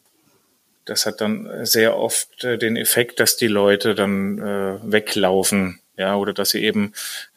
das 0.86 1.06
hat 1.06 1.22
dann 1.22 1.66
sehr 1.66 1.98
oft 1.98 2.44
äh, 2.44 2.58
den 2.58 2.78
Effekt, 2.78 3.20
dass 3.20 3.36
die 3.36 3.48
Leute 3.48 3.96
dann 3.96 4.40
äh, 4.40 4.80
weglaufen 4.84 5.80
ja, 5.98 6.16
oder 6.16 6.34
dass 6.34 6.50
sie 6.50 6.64
eben 6.64 6.94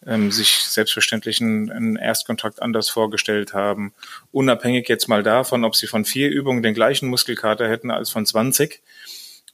ähm, 0.07 0.33
sich 0.33 0.65
selbstverständlich 0.65 1.41
einen, 1.41 1.71
einen 1.71 1.97
Erstkontakt 1.97 2.63
anders 2.63 2.89
vorgestellt 2.89 3.53
haben. 3.53 3.93
Unabhängig 4.33 4.89
jetzt 4.89 5.09
mal 5.09 5.23
davon, 5.23 5.65
ob 5.65 5.77
sie 5.77 5.87
von 5.87 6.05
vier 6.05 6.31
Übungen 6.31 6.63
den 6.63 6.75
gleichen 6.75 7.09
Muskelkater 7.09 7.69
hätten 7.69 7.91
als 7.91 8.11
von 8.11 8.25
20. 8.25 8.81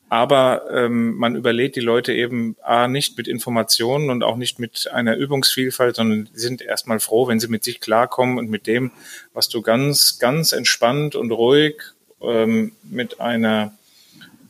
Aber 0.09 0.71
ähm, 0.71 1.17
man 1.17 1.37
überlädt 1.37 1.75
die 1.75 1.81
Leute 1.81 2.13
eben 2.13 2.55
A 2.63 2.87
nicht 2.87 3.17
mit 3.17 3.27
Informationen 3.27 4.11
und 4.11 4.23
auch 4.23 4.37
nicht 4.37 4.59
mit 4.59 4.91
einer 4.93 5.17
Übungsvielfalt, 5.17 5.97
sondern 5.97 6.29
sind 6.35 6.61
erstmal 6.61 7.01
froh, 7.01 7.29
wenn 7.29 7.41
sie 7.41 7.49
mit 7.49 7.65
sich 7.65 7.81
klarkommen 7.81 8.37
und 8.37 8.51
mit 8.51 8.67
dem, 8.67 8.93
was 9.33 9.49
du 9.49 9.63
ganz, 9.63 10.19
ganz 10.19 10.53
entspannt 10.53 11.15
und 11.15 11.33
ruhig 11.33 11.77
ähm, 12.21 12.73
mit 12.83 13.21
einer 13.21 13.73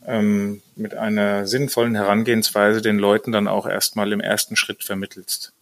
ähm, 0.06 0.62
mit 0.76 0.94
einer 0.94 1.46
sinnvollen 1.46 1.94
Herangehensweise 1.94 2.82
den 2.82 2.98
Leuten 2.98 3.32
dann 3.32 3.48
auch 3.48 3.66
erstmal 3.66 4.12
im 4.12 4.20
ersten 4.20 4.56
Schritt 4.56 4.84
vermittelst. 4.84 5.52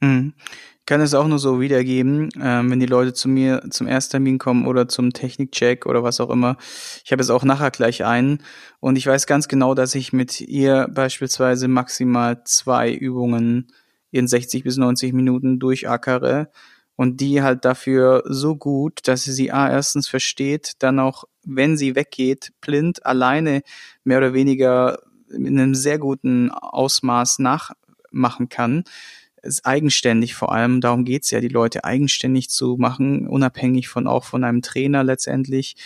Mhm. 0.00 0.34
Ich 0.80 0.86
kann 0.86 1.00
es 1.02 1.12
auch 1.12 1.26
nur 1.26 1.38
so 1.38 1.60
wiedergeben, 1.60 2.30
ähm, 2.40 2.70
wenn 2.70 2.80
die 2.80 2.86
Leute 2.86 3.12
zu 3.12 3.28
mir 3.28 3.62
zum 3.68 3.86
Ersttermin 3.86 4.38
kommen 4.38 4.66
oder 4.66 4.88
zum 4.88 5.12
Technikcheck 5.12 5.84
oder 5.84 6.02
was 6.02 6.18
auch 6.18 6.30
immer. 6.30 6.56
Ich 7.04 7.12
habe 7.12 7.20
es 7.20 7.28
auch 7.28 7.44
nachher 7.44 7.70
gleich 7.70 8.04
einen 8.04 8.42
und 8.80 8.96
ich 8.96 9.06
weiß 9.06 9.26
ganz 9.26 9.48
genau, 9.48 9.74
dass 9.74 9.94
ich 9.94 10.14
mit 10.14 10.40
ihr 10.40 10.88
beispielsweise 10.90 11.68
maximal 11.68 12.42
zwei 12.44 12.90
Übungen 12.90 13.70
in 14.10 14.26
60 14.26 14.64
bis 14.64 14.78
90 14.78 15.12
Minuten 15.12 15.58
durchackere 15.58 16.50
und 16.96 17.20
die 17.20 17.42
halt 17.42 17.64
dafür 17.64 18.24
so 18.26 18.56
gut, 18.56 19.06
dass 19.06 19.22
sie 19.22 19.32
sie 19.32 19.52
A 19.52 19.70
erstens 19.70 20.08
versteht, 20.08 20.72
dann 20.80 20.98
auch, 20.98 21.24
wenn 21.48 21.76
sie 21.76 21.94
weggeht, 21.94 22.52
blind 22.60 23.04
alleine 23.06 23.62
mehr 24.04 24.18
oder 24.18 24.34
weniger 24.34 25.00
in 25.30 25.58
einem 25.58 25.74
sehr 25.74 25.98
guten 25.98 26.50
Ausmaß 26.50 27.38
nachmachen 27.40 28.48
kann. 28.48 28.84
Ist 29.42 29.64
eigenständig 29.66 30.34
vor 30.34 30.52
allem, 30.52 30.80
darum 30.80 31.04
geht's 31.04 31.30
ja, 31.30 31.40
die 31.40 31.48
Leute 31.48 31.84
eigenständig 31.84 32.50
zu 32.50 32.76
machen, 32.78 33.26
unabhängig 33.28 33.88
von 33.88 34.06
auch 34.06 34.24
von 34.24 34.44
einem 34.44 34.62
Trainer 34.62 35.04
letztendlich. 35.04 35.76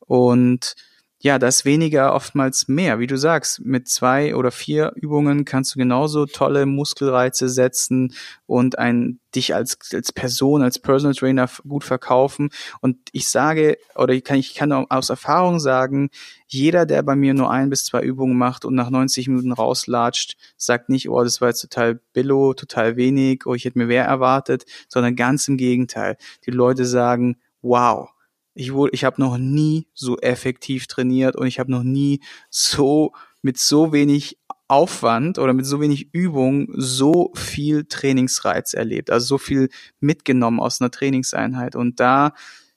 Und 0.00 0.74
ja, 1.24 1.38
da 1.38 1.46
ist 1.46 1.64
weniger 1.64 2.14
oftmals 2.14 2.66
mehr. 2.66 2.98
Wie 2.98 3.06
du 3.06 3.16
sagst, 3.16 3.64
mit 3.64 3.88
zwei 3.88 4.34
oder 4.34 4.50
vier 4.50 4.90
Übungen 4.96 5.44
kannst 5.44 5.72
du 5.72 5.78
genauso 5.78 6.26
tolle 6.26 6.66
Muskelreize 6.66 7.48
setzen 7.48 8.12
und 8.46 8.76
ein, 8.80 9.20
dich 9.32 9.54
als, 9.54 9.78
als 9.94 10.10
Person, 10.10 10.62
als 10.62 10.80
Personal 10.80 11.14
Trainer 11.14 11.48
gut 11.66 11.84
verkaufen. 11.84 12.50
Und 12.80 12.96
ich 13.12 13.28
sage, 13.28 13.78
oder 13.94 14.14
ich 14.14 14.24
kann, 14.24 14.36
ich 14.36 14.56
kann 14.56 14.72
aus 14.72 15.10
Erfahrung 15.10 15.60
sagen, 15.60 16.10
jeder, 16.48 16.86
der 16.86 17.04
bei 17.04 17.14
mir 17.14 17.34
nur 17.34 17.52
ein 17.52 17.70
bis 17.70 17.84
zwei 17.84 18.02
Übungen 18.02 18.36
macht 18.36 18.64
und 18.64 18.74
nach 18.74 18.90
90 18.90 19.28
Minuten 19.28 19.52
rauslatscht, 19.52 20.36
sagt 20.56 20.88
nicht, 20.88 21.08
oh, 21.08 21.22
das 21.22 21.40
war 21.40 21.50
jetzt 21.50 21.60
total 21.60 22.00
billo, 22.12 22.52
total 22.52 22.96
wenig, 22.96 23.46
oh, 23.46 23.54
ich 23.54 23.64
hätte 23.64 23.78
mir 23.78 23.86
mehr 23.86 24.06
erwartet, 24.06 24.64
sondern 24.88 25.14
ganz 25.14 25.46
im 25.46 25.56
Gegenteil. 25.56 26.16
Die 26.46 26.50
Leute 26.50 26.84
sagen, 26.84 27.36
wow, 27.60 28.10
ich 28.54 28.72
wurde, 28.72 28.92
ich 28.94 29.04
habe 29.04 29.20
noch 29.20 29.38
nie 29.38 29.86
so 29.94 30.18
effektiv 30.18 30.86
trainiert 30.86 31.36
und 31.36 31.46
ich 31.46 31.58
habe 31.58 31.70
noch 31.70 31.82
nie 31.82 32.20
so 32.50 33.12
mit 33.42 33.58
so 33.58 33.92
wenig 33.92 34.38
Aufwand 34.68 35.38
oder 35.38 35.52
mit 35.52 35.66
so 35.66 35.80
wenig 35.80 36.14
Übung 36.14 36.68
so 36.74 37.32
viel 37.34 37.84
Trainingsreiz 37.84 38.72
erlebt, 38.74 39.10
also 39.10 39.26
so 39.26 39.38
viel 39.38 39.68
mitgenommen 40.00 40.60
aus 40.60 40.80
einer 40.80 40.90
Trainingseinheit. 40.90 41.76
Und 41.76 42.00
da, 42.00 42.32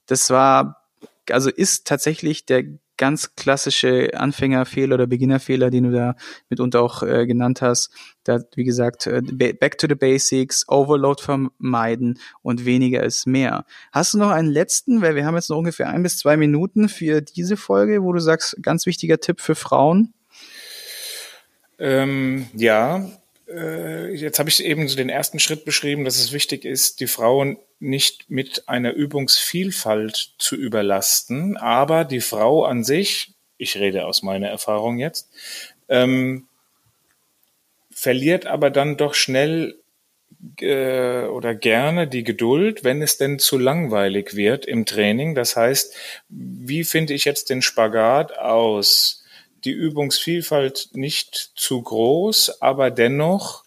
das 0.06 0.30
war, 0.30 0.84
also 1.30 1.50
ist 1.50 1.88
tatsächlich 1.88 2.46
der 2.46 2.64
ganz 2.98 3.36
klassische 3.36 4.12
Anfängerfehler 4.14 4.96
oder 4.96 5.08
Beginnerfehler, 5.08 5.70
den 5.70 5.86
du 5.86 5.92
da 5.92 6.16
mitunter 6.50 6.82
auch 6.82 7.04
äh, 7.04 7.26
genannt 7.26 7.62
hast. 7.62 7.92
Da, 8.24 8.40
wie 8.56 8.64
gesagt, 8.64 9.08
äh, 9.08 9.22
back 9.22 9.78
to 9.78 9.88
the 9.88 9.96
basics, 9.96 10.68
Overload 10.68 11.22
vermeiden 11.22 12.20
und 12.42 12.66
weniger 12.66 13.04
ist 13.04 13.28
mehr. 13.28 13.66
Hast 13.92 14.14
du 14.14 14.18
noch 14.18 14.30
einen 14.30 14.50
letzten, 14.50 15.02
weil 15.02 15.16
wir 15.16 15.26
haben 15.26 15.36
jetzt 15.36 15.50
noch 15.50 15.58
ungefähr 15.58 15.90
ein 15.90 16.04
bis 16.04 16.18
zwei 16.18 16.38
Minuten 16.38 16.90
für 16.90 17.22
diese 17.22 17.58
Folge, 17.58 18.04
wo 18.04 18.14
du 18.14 18.20
sagst, 18.20 18.58
ganz 18.62 18.86
wichtiger 18.86 19.20
Tipp 19.20 19.42
für 19.42 19.56
Frauen? 19.56 20.14
Ähm, 21.78 22.48
ja, 22.54 23.06
jetzt 23.48 24.40
habe 24.40 24.50
ich 24.50 24.64
eben 24.64 24.88
so 24.88 24.96
den 24.96 25.10
ersten 25.10 25.40
Schritt 25.40 25.66
beschrieben, 25.66 26.04
dass 26.04 26.18
es 26.18 26.32
wichtig 26.32 26.66
ist, 26.66 27.00
die 27.00 27.08
Frauen 27.08 27.58
nicht 27.80 28.30
mit 28.30 28.68
einer 28.68 28.94
Übungsvielfalt 28.94 30.34
zu 30.38 30.56
überlasten, 30.56 31.58
aber 31.58 32.06
die 32.06 32.22
Frau 32.22 32.66
an 32.66 32.84
sich, 32.84 33.34
ich 33.58 33.78
rede 33.78 34.06
aus 34.06 34.24
meiner 34.24 34.48
Erfahrung 34.48 34.98
jetzt, 34.98 35.30
ähm, 35.90 36.48
verliert 37.92 38.46
aber 38.48 38.72
dann 38.72 38.98
doch 38.98 39.14
schnell 39.14 39.80
äh, 40.60 41.24
oder 41.26 41.56
gerne 41.56 42.08
die 42.08 42.24
Geduld, 42.24 42.84
wenn 42.84 43.02
es 43.02 43.18
denn 43.18 43.40
zu 43.40 43.58
langweilig 43.58 44.36
wird 44.36 44.66
im 44.66 44.86
Training. 44.86 45.36
Das 45.36 45.56
heißt, 45.56 45.96
wie 46.30 46.84
finde 46.84 47.14
ich 47.14 47.26
jetzt 47.26 47.50
den 47.50 47.62
Spagat 47.62 48.38
aus 48.38 49.25
die 49.66 49.72
Übungsvielfalt 49.72 50.90
nicht 50.94 51.52
zu 51.56 51.82
groß, 51.82 52.62
aber 52.62 52.92
dennoch 52.92 53.66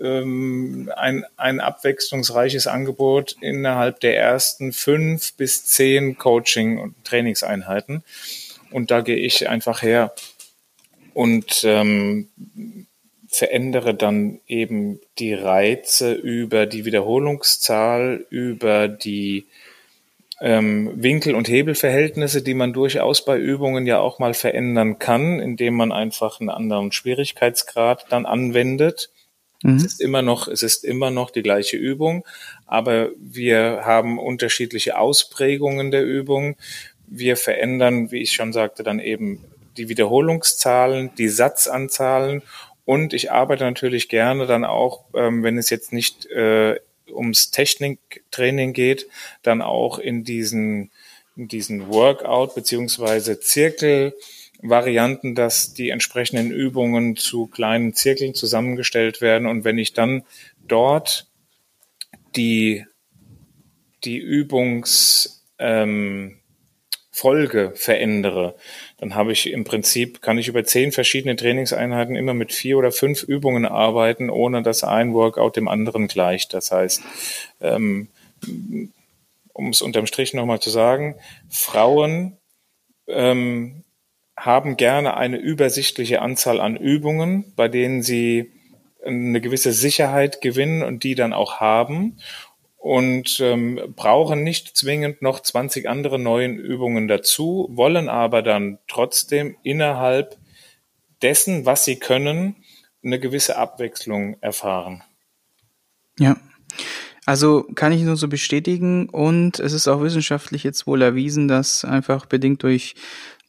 ähm, 0.00 0.90
ein, 0.96 1.24
ein 1.36 1.60
abwechslungsreiches 1.60 2.66
Angebot 2.66 3.36
innerhalb 3.40 4.00
der 4.00 4.16
ersten 4.18 4.72
fünf 4.72 5.34
bis 5.34 5.66
zehn 5.66 6.16
Coaching- 6.18 6.78
und 6.78 6.94
Trainingseinheiten. 7.04 8.02
Und 8.70 8.90
da 8.90 9.02
gehe 9.02 9.16
ich 9.16 9.48
einfach 9.48 9.82
her 9.82 10.14
und 11.12 11.62
ähm, 11.64 12.28
verändere 13.28 13.94
dann 13.94 14.40
eben 14.46 15.00
die 15.18 15.34
Reize 15.34 16.12
über 16.12 16.66
die 16.66 16.84
Wiederholungszahl, 16.84 18.26
über 18.30 18.88
die 18.88 19.46
ähm, 20.40 20.90
Winkel- 20.94 21.34
und 21.34 21.48
Hebelverhältnisse, 21.48 22.42
die 22.42 22.54
man 22.54 22.72
durchaus 22.72 23.24
bei 23.24 23.38
Übungen 23.38 23.86
ja 23.86 24.00
auch 24.00 24.18
mal 24.18 24.34
verändern 24.34 24.98
kann, 24.98 25.40
indem 25.40 25.74
man 25.74 25.92
einfach 25.92 26.40
einen 26.40 26.50
anderen 26.50 26.92
Schwierigkeitsgrad 26.92 28.06
dann 28.10 28.26
anwendet 28.26 29.10
Mhm. 29.64 29.76
Es 29.76 29.84
ist 29.84 30.00
immer 30.00 30.22
noch, 30.22 30.46
es 30.46 30.62
ist 30.62 30.84
immer 30.84 31.10
noch 31.10 31.30
die 31.30 31.42
gleiche 31.42 31.78
Übung, 31.78 32.24
aber 32.66 33.10
wir 33.18 33.80
haben 33.84 34.18
unterschiedliche 34.18 34.98
Ausprägungen 34.98 35.90
der 35.90 36.04
Übung. 36.04 36.56
Wir 37.06 37.36
verändern, 37.36 38.12
wie 38.12 38.20
ich 38.20 38.32
schon 38.32 38.52
sagte, 38.52 38.82
dann 38.82 39.00
eben 39.00 39.42
die 39.78 39.88
Wiederholungszahlen, 39.88 41.12
die 41.16 41.28
Satzanzahlen 41.28 42.42
und 42.84 43.14
ich 43.14 43.32
arbeite 43.32 43.64
natürlich 43.64 44.10
gerne 44.10 44.46
dann 44.46 44.64
auch, 44.64 45.06
ähm, 45.14 45.42
wenn 45.42 45.56
es 45.56 45.70
jetzt 45.70 45.94
nicht 45.94 46.26
äh, 46.26 46.78
ums 47.10 47.50
Techniktraining 47.50 48.72
geht, 48.72 49.06
dann 49.42 49.62
auch 49.62 49.98
in 49.98 50.24
diesen, 50.24 50.90
in 51.36 51.48
diesen 51.48 51.88
Workout 51.88 52.54
beziehungsweise 52.54 53.40
Zirkel 53.40 54.14
Varianten, 54.66 55.34
dass 55.34 55.74
die 55.74 55.90
entsprechenden 55.90 56.50
Übungen 56.50 57.16
zu 57.16 57.46
kleinen 57.46 57.92
Zirkeln 57.92 58.34
zusammengestellt 58.34 59.20
werden. 59.20 59.46
Und 59.46 59.64
wenn 59.64 59.76
ich 59.76 59.92
dann 59.92 60.24
dort 60.66 61.26
die, 62.34 62.86
die 64.04 64.16
Übungsfolge 64.16 65.30
ähm, 65.58 66.40
verändere, 67.74 68.56
dann 69.04 69.16
habe 69.16 69.32
ich 69.32 69.52
im 69.52 69.64
Prinzip, 69.64 70.22
kann 70.22 70.38
ich 70.38 70.48
über 70.48 70.64
zehn 70.64 70.90
verschiedene 70.90 71.36
Trainingseinheiten 71.36 72.16
immer 72.16 72.32
mit 72.32 72.54
vier 72.54 72.78
oder 72.78 72.90
fünf 72.90 73.22
Übungen 73.22 73.66
arbeiten, 73.66 74.30
ohne 74.30 74.62
dass 74.62 74.82
ein 74.82 75.12
Workout 75.12 75.56
dem 75.56 75.68
anderen 75.68 76.08
gleicht. 76.08 76.54
Das 76.54 76.72
heißt, 76.72 77.02
ähm, 77.60 78.08
um 79.52 79.68
es 79.68 79.82
unterm 79.82 80.06
Strich 80.06 80.32
nochmal 80.32 80.60
zu 80.60 80.70
sagen, 80.70 81.16
Frauen 81.50 82.38
ähm, 83.06 83.84
haben 84.38 84.78
gerne 84.78 85.18
eine 85.18 85.36
übersichtliche 85.36 86.22
Anzahl 86.22 86.58
an 86.58 86.74
Übungen, 86.74 87.52
bei 87.56 87.68
denen 87.68 88.02
sie 88.02 88.52
eine 89.04 89.42
gewisse 89.42 89.74
Sicherheit 89.74 90.40
gewinnen 90.40 90.82
und 90.82 91.04
die 91.04 91.14
dann 91.14 91.34
auch 91.34 91.60
haben 91.60 92.16
und 92.84 93.40
ähm, 93.40 93.80
brauchen 93.96 94.42
nicht 94.42 94.76
zwingend 94.76 95.22
noch 95.22 95.40
20 95.40 95.88
andere 95.88 96.18
neuen 96.18 96.58
Übungen 96.58 97.08
dazu, 97.08 97.66
wollen 97.72 98.10
aber 98.10 98.42
dann 98.42 98.78
trotzdem 98.88 99.56
innerhalb 99.62 100.36
dessen, 101.22 101.64
was 101.64 101.86
sie 101.86 101.98
können, 101.98 102.56
eine 103.02 103.18
gewisse 103.18 103.56
Abwechslung 103.56 104.36
erfahren. 104.42 105.02
Ja. 106.18 106.36
Also 107.24 107.64
kann 107.74 107.92
ich 107.92 108.02
nur 108.02 108.18
so 108.18 108.28
bestätigen 108.28 109.08
und 109.08 109.60
es 109.60 109.72
ist 109.72 109.88
auch 109.88 110.02
wissenschaftlich 110.02 110.62
jetzt 110.62 110.86
wohl 110.86 111.00
erwiesen, 111.00 111.48
dass 111.48 111.86
einfach 111.86 112.26
bedingt 112.26 112.62
durch 112.64 112.96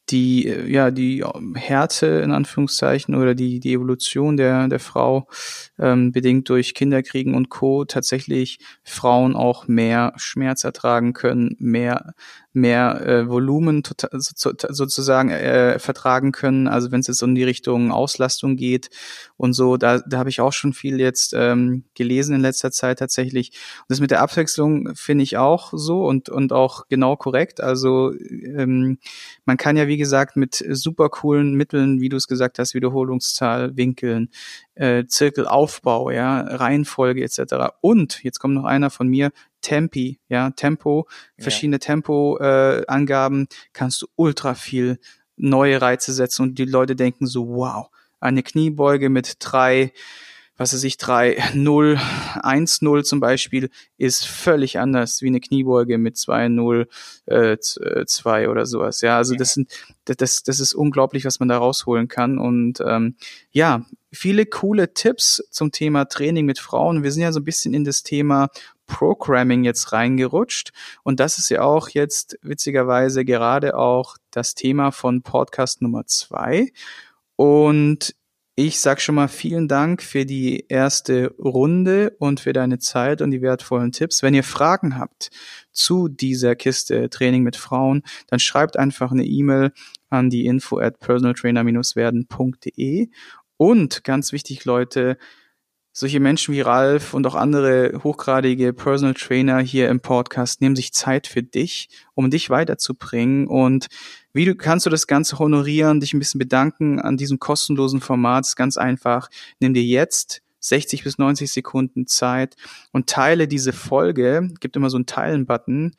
die, 0.09 0.47
ja, 0.47 0.91
die 0.91 1.23
Härte 1.55 2.05
in 2.05 2.31
Anführungszeichen 2.31 3.15
oder 3.15 3.35
die, 3.35 3.59
die 3.59 3.73
Evolution 3.73 4.37
der, 4.37 4.67
der 4.67 4.79
Frau 4.79 5.27
ähm, 5.79 6.11
bedingt 6.11 6.49
durch 6.49 6.73
Kinderkriegen 6.75 7.33
und 7.33 7.49
Co. 7.49 7.85
tatsächlich 7.85 8.59
Frauen 8.83 9.35
auch 9.35 9.67
mehr 9.67 10.13
Schmerz 10.17 10.63
ertragen 10.63 11.13
können, 11.13 11.55
mehr 11.59 12.13
mehr 12.55 13.01
äh, 13.05 13.29
Volumen 13.29 13.83
tota-, 13.83 14.09
so, 14.11 14.51
sozusagen 14.57 15.29
äh, 15.29 15.79
vertragen 15.79 16.31
können. 16.31 16.67
Also 16.67 16.91
wenn 16.91 17.01
es 17.01 17.07
jetzt 17.07 17.21
um 17.21 17.35
die 17.35 17.43
Richtung 17.43 17.91
Auslastung 17.91 18.55
geht 18.55 18.89
und 19.37 19.53
so, 19.53 19.77
da, 19.77 19.99
da 19.99 20.17
habe 20.17 20.29
ich 20.29 20.41
auch 20.41 20.53
schon 20.53 20.73
viel 20.73 20.99
jetzt 20.99 21.33
ähm, 21.35 21.83
gelesen 21.93 22.35
in 22.35 22.41
letzter 22.41 22.71
Zeit 22.71 22.99
tatsächlich. 22.99 23.51
Und 23.79 23.85
das 23.89 23.99
mit 23.99 24.11
der 24.11 24.21
Abwechslung 24.21 24.95
finde 24.95 25.23
ich 25.23 25.37
auch 25.37 25.73
so 25.75 26.05
und, 26.05 26.29
und 26.29 26.53
auch 26.53 26.87
genau 26.87 27.15
korrekt. 27.15 27.61
Also 27.61 28.13
ähm, 28.13 28.97
man 29.45 29.57
kann 29.57 29.77
ja, 29.77 29.87
wie 29.87 29.97
gesagt, 29.97 30.35
mit 30.35 30.63
super 30.69 31.09
coolen 31.09 31.53
Mitteln, 31.55 32.01
wie 32.01 32.09
du 32.09 32.17
es 32.17 32.27
gesagt 32.27 32.59
hast, 32.59 32.73
Wiederholungszahl, 32.73 33.75
Winkeln, 33.75 34.29
äh, 34.75 35.05
Zirkelaufbau, 35.05 36.09
ja, 36.11 36.41
Reihenfolge 36.41 37.23
etc. 37.23 37.73
Und 37.81 38.23
jetzt 38.23 38.39
kommt 38.39 38.55
noch 38.55 38.65
einer 38.65 38.89
von 38.89 39.07
mir, 39.07 39.31
Tempi, 39.65 40.19
ja, 40.29 40.51
Tempo, 40.51 41.07
verschiedene 41.37 41.75
ja. 41.75 41.79
Tempo-Angaben, 41.79 43.43
äh, 43.43 43.55
kannst 43.73 44.01
du 44.03 44.07
ultra 44.15 44.53
viel 44.53 44.99
neue 45.37 45.81
Reize 45.81 46.13
setzen 46.13 46.43
und 46.43 46.59
die 46.59 46.65
Leute 46.65 46.95
denken 46.95 47.25
so, 47.25 47.47
wow, 47.47 47.87
eine 48.19 48.43
Kniebeuge 48.43 49.09
mit 49.09 49.37
drei 49.39 49.91
was 50.57 50.73
weiß 50.73 50.83
ich, 50.85 50.97
3, 50.97 51.51
0, 51.53 51.99
1, 52.41 52.81
0 52.81 53.03
zum 53.03 53.19
Beispiel, 53.19 53.69
ist 53.97 54.25
völlig 54.25 54.79
anders 54.79 55.21
wie 55.21 55.27
eine 55.27 55.41
Kniebeuge 55.41 55.97
mit 55.97 56.17
2, 56.17 56.47
0, 56.49 56.87
äh, 57.25 57.57
2 57.57 58.43
äh, 58.43 58.47
oder 58.47 58.65
sowas. 58.65 59.01
Ja, 59.01 59.17
also 59.17 59.35
das 59.35 59.53
sind, 59.53 59.71
das, 60.05 60.43
das 60.43 60.59
ist 60.59 60.73
unglaublich, 60.73 61.25
was 61.25 61.39
man 61.39 61.49
da 61.49 61.57
rausholen 61.57 62.07
kann. 62.07 62.37
Und 62.37 62.81
ähm, 62.85 63.15
ja, 63.51 63.85
viele 64.13 64.45
coole 64.45 64.93
Tipps 64.93 65.43
zum 65.51 65.71
Thema 65.71 66.05
Training 66.05 66.45
mit 66.45 66.59
Frauen. 66.59 67.03
Wir 67.03 67.11
sind 67.11 67.23
ja 67.23 67.33
so 67.33 67.41
ein 67.41 67.45
bisschen 67.45 67.73
in 67.73 67.83
das 67.83 68.03
Thema 68.03 68.49
Programming 68.87 69.63
jetzt 69.63 69.91
reingerutscht. 69.91 70.71
Und 71.03 71.19
das 71.19 71.37
ist 71.37 71.49
ja 71.49 71.63
auch 71.63 71.89
jetzt 71.89 72.37
witzigerweise 72.41 73.25
gerade 73.25 73.77
auch 73.77 74.15
das 74.31 74.55
Thema 74.55 74.91
von 74.91 75.21
Podcast 75.21 75.81
Nummer 75.81 76.05
zwei. 76.05 76.71
Und 77.35 78.15
ich 78.57 78.79
sag 78.79 79.01
schon 79.01 79.15
mal 79.15 79.27
vielen 79.27 79.67
Dank 79.67 80.01
für 80.01 80.25
die 80.25 80.63
erste 80.69 81.35
Runde 81.37 82.15
und 82.19 82.39
für 82.39 82.53
deine 82.53 82.79
Zeit 82.79 83.21
und 83.21 83.31
die 83.31 83.41
wertvollen 83.41 83.91
Tipps. 83.91 84.23
Wenn 84.23 84.33
ihr 84.33 84.45
Fragen 84.45 84.97
habt 84.97 85.29
zu 85.73 86.07
dieser 86.07 86.55
Kiste 86.55 87.09
Training 87.09 87.43
mit 87.43 87.57
Frauen, 87.57 88.03
dann 88.27 88.39
schreibt 88.39 88.77
einfach 88.77 89.11
eine 89.11 89.25
E-Mail 89.25 89.73
an 90.09 90.29
die 90.29 90.45
info 90.45 90.79
at 90.79 91.01
personaltrainer-werden.de. 91.01 93.09
Und 93.57 94.05
ganz 94.05 94.31
wichtig, 94.31 94.63
Leute, 94.63 95.17
solche 95.91 96.21
Menschen 96.21 96.53
wie 96.53 96.61
Ralf 96.61 97.13
und 97.13 97.27
auch 97.27 97.35
andere 97.35 97.99
hochgradige 98.03 98.71
Personal 98.71 99.15
Trainer 99.15 99.59
hier 99.59 99.89
im 99.89 99.99
Podcast 99.99 100.61
nehmen 100.61 100.77
sich 100.77 100.93
Zeit 100.93 101.27
für 101.27 101.43
dich, 101.43 101.89
um 102.13 102.29
dich 102.29 102.49
weiterzubringen. 102.49 103.47
Und 103.47 103.87
wie 104.35 104.45
du, 104.45 104.53
kannst 104.55 104.85
du 104.85 104.89
das 104.89 105.07
Ganze 105.07 105.39
honorieren, 105.39 106.01
dich 106.01 106.13
ein 106.13 106.19
bisschen 106.19 106.39
bedanken 106.39 106.99
an 106.99 107.15
diesem 107.15 107.39
kostenlosen 107.39 108.01
Format? 108.01 108.45
ist 108.45 108.55
ganz 108.57 108.75
einfach. 108.75 109.29
Nimm 109.59 109.73
dir 109.73 109.83
jetzt 109.83 110.41
60 110.59 111.03
bis 111.03 111.17
90 111.17 111.51
Sekunden 111.51 112.07
Zeit 112.07 112.55
und 112.91 113.07
teile 113.07 113.47
diese 113.47 113.71
Folge, 113.71 114.49
gibt 114.59 114.75
immer 114.75 114.89
so 114.89 114.97
einen 114.97 115.05
Teilen-Button, 115.05 115.93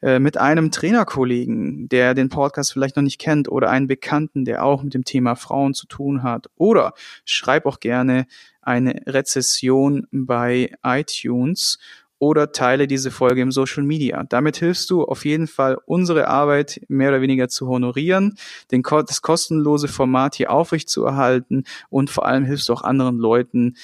äh, 0.00 0.18
mit 0.18 0.38
einem 0.38 0.70
Trainerkollegen, 0.70 1.88
der 1.88 2.14
den 2.14 2.28
Podcast 2.28 2.72
vielleicht 2.72 2.96
noch 2.96 3.02
nicht 3.02 3.18
kennt 3.18 3.50
oder 3.50 3.70
einen 3.70 3.88
Bekannten, 3.88 4.44
der 4.44 4.64
auch 4.64 4.82
mit 4.82 4.94
dem 4.94 5.04
Thema 5.04 5.34
Frauen 5.34 5.74
zu 5.74 5.86
tun 5.86 6.22
hat. 6.22 6.46
Oder 6.56 6.94
schreib 7.24 7.66
auch 7.66 7.80
gerne 7.80 8.26
eine 8.62 9.02
Rezession 9.06 10.06
bei 10.12 10.72
iTunes 10.82 11.78
oder 12.22 12.52
teile 12.52 12.86
diese 12.86 13.10
Folge 13.10 13.40
im 13.40 13.50
Social 13.50 13.82
Media. 13.82 14.22
Damit 14.28 14.56
hilfst 14.56 14.88
du 14.90 15.02
auf 15.02 15.24
jeden 15.24 15.48
Fall, 15.48 15.76
unsere 15.86 16.28
Arbeit 16.28 16.80
mehr 16.86 17.08
oder 17.08 17.20
weniger 17.20 17.48
zu 17.48 17.66
honorieren, 17.66 18.38
den, 18.70 18.82
das 18.82 19.22
kostenlose 19.22 19.88
Format 19.88 20.36
hier 20.36 20.52
aufrechtzuerhalten 20.52 21.64
und 21.90 22.10
vor 22.10 22.24
allem 22.24 22.44
hilfst 22.44 22.68
du 22.68 22.74
auch 22.74 22.82
anderen 22.82 23.18
Leuten, 23.18 23.74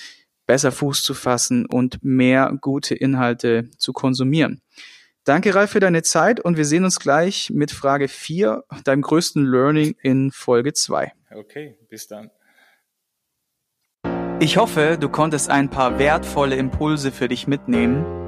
besser 0.47 0.71
Fuß 0.71 1.03
zu 1.03 1.15
fassen 1.15 1.67
und 1.67 1.99
mehr 2.05 2.57
gute 2.61 2.95
Inhalte 2.95 3.69
zu 3.77 3.93
konsumieren. 3.93 4.63
Danke, 5.25 5.57
Ralf, 5.57 5.73
für 5.73 5.81
deine 5.81 6.05
Zeit 6.05 6.39
und 6.39 6.57
wir 6.57 6.65
sehen 6.65 6.85
uns 6.85 7.01
gleich 7.01 7.51
mit 7.53 7.73
Frage 7.73 8.07
4, 8.07 8.63
deinem 8.85 9.03
größten 9.03 9.45
Learning 9.45 9.97
in 10.01 10.31
Folge 10.31 10.75
2. 10.75 11.13
Okay, 11.33 11.77
bis 11.89 12.07
dann. 12.07 12.31
Ich 14.39 14.57
hoffe, 14.57 14.97
du 14.99 15.09
konntest 15.09 15.51
ein 15.51 15.71
paar 15.71 15.99
wertvolle 15.99 16.55
Impulse 16.55 17.11
für 17.11 17.27
dich 17.27 17.49
mitnehmen. 17.49 18.28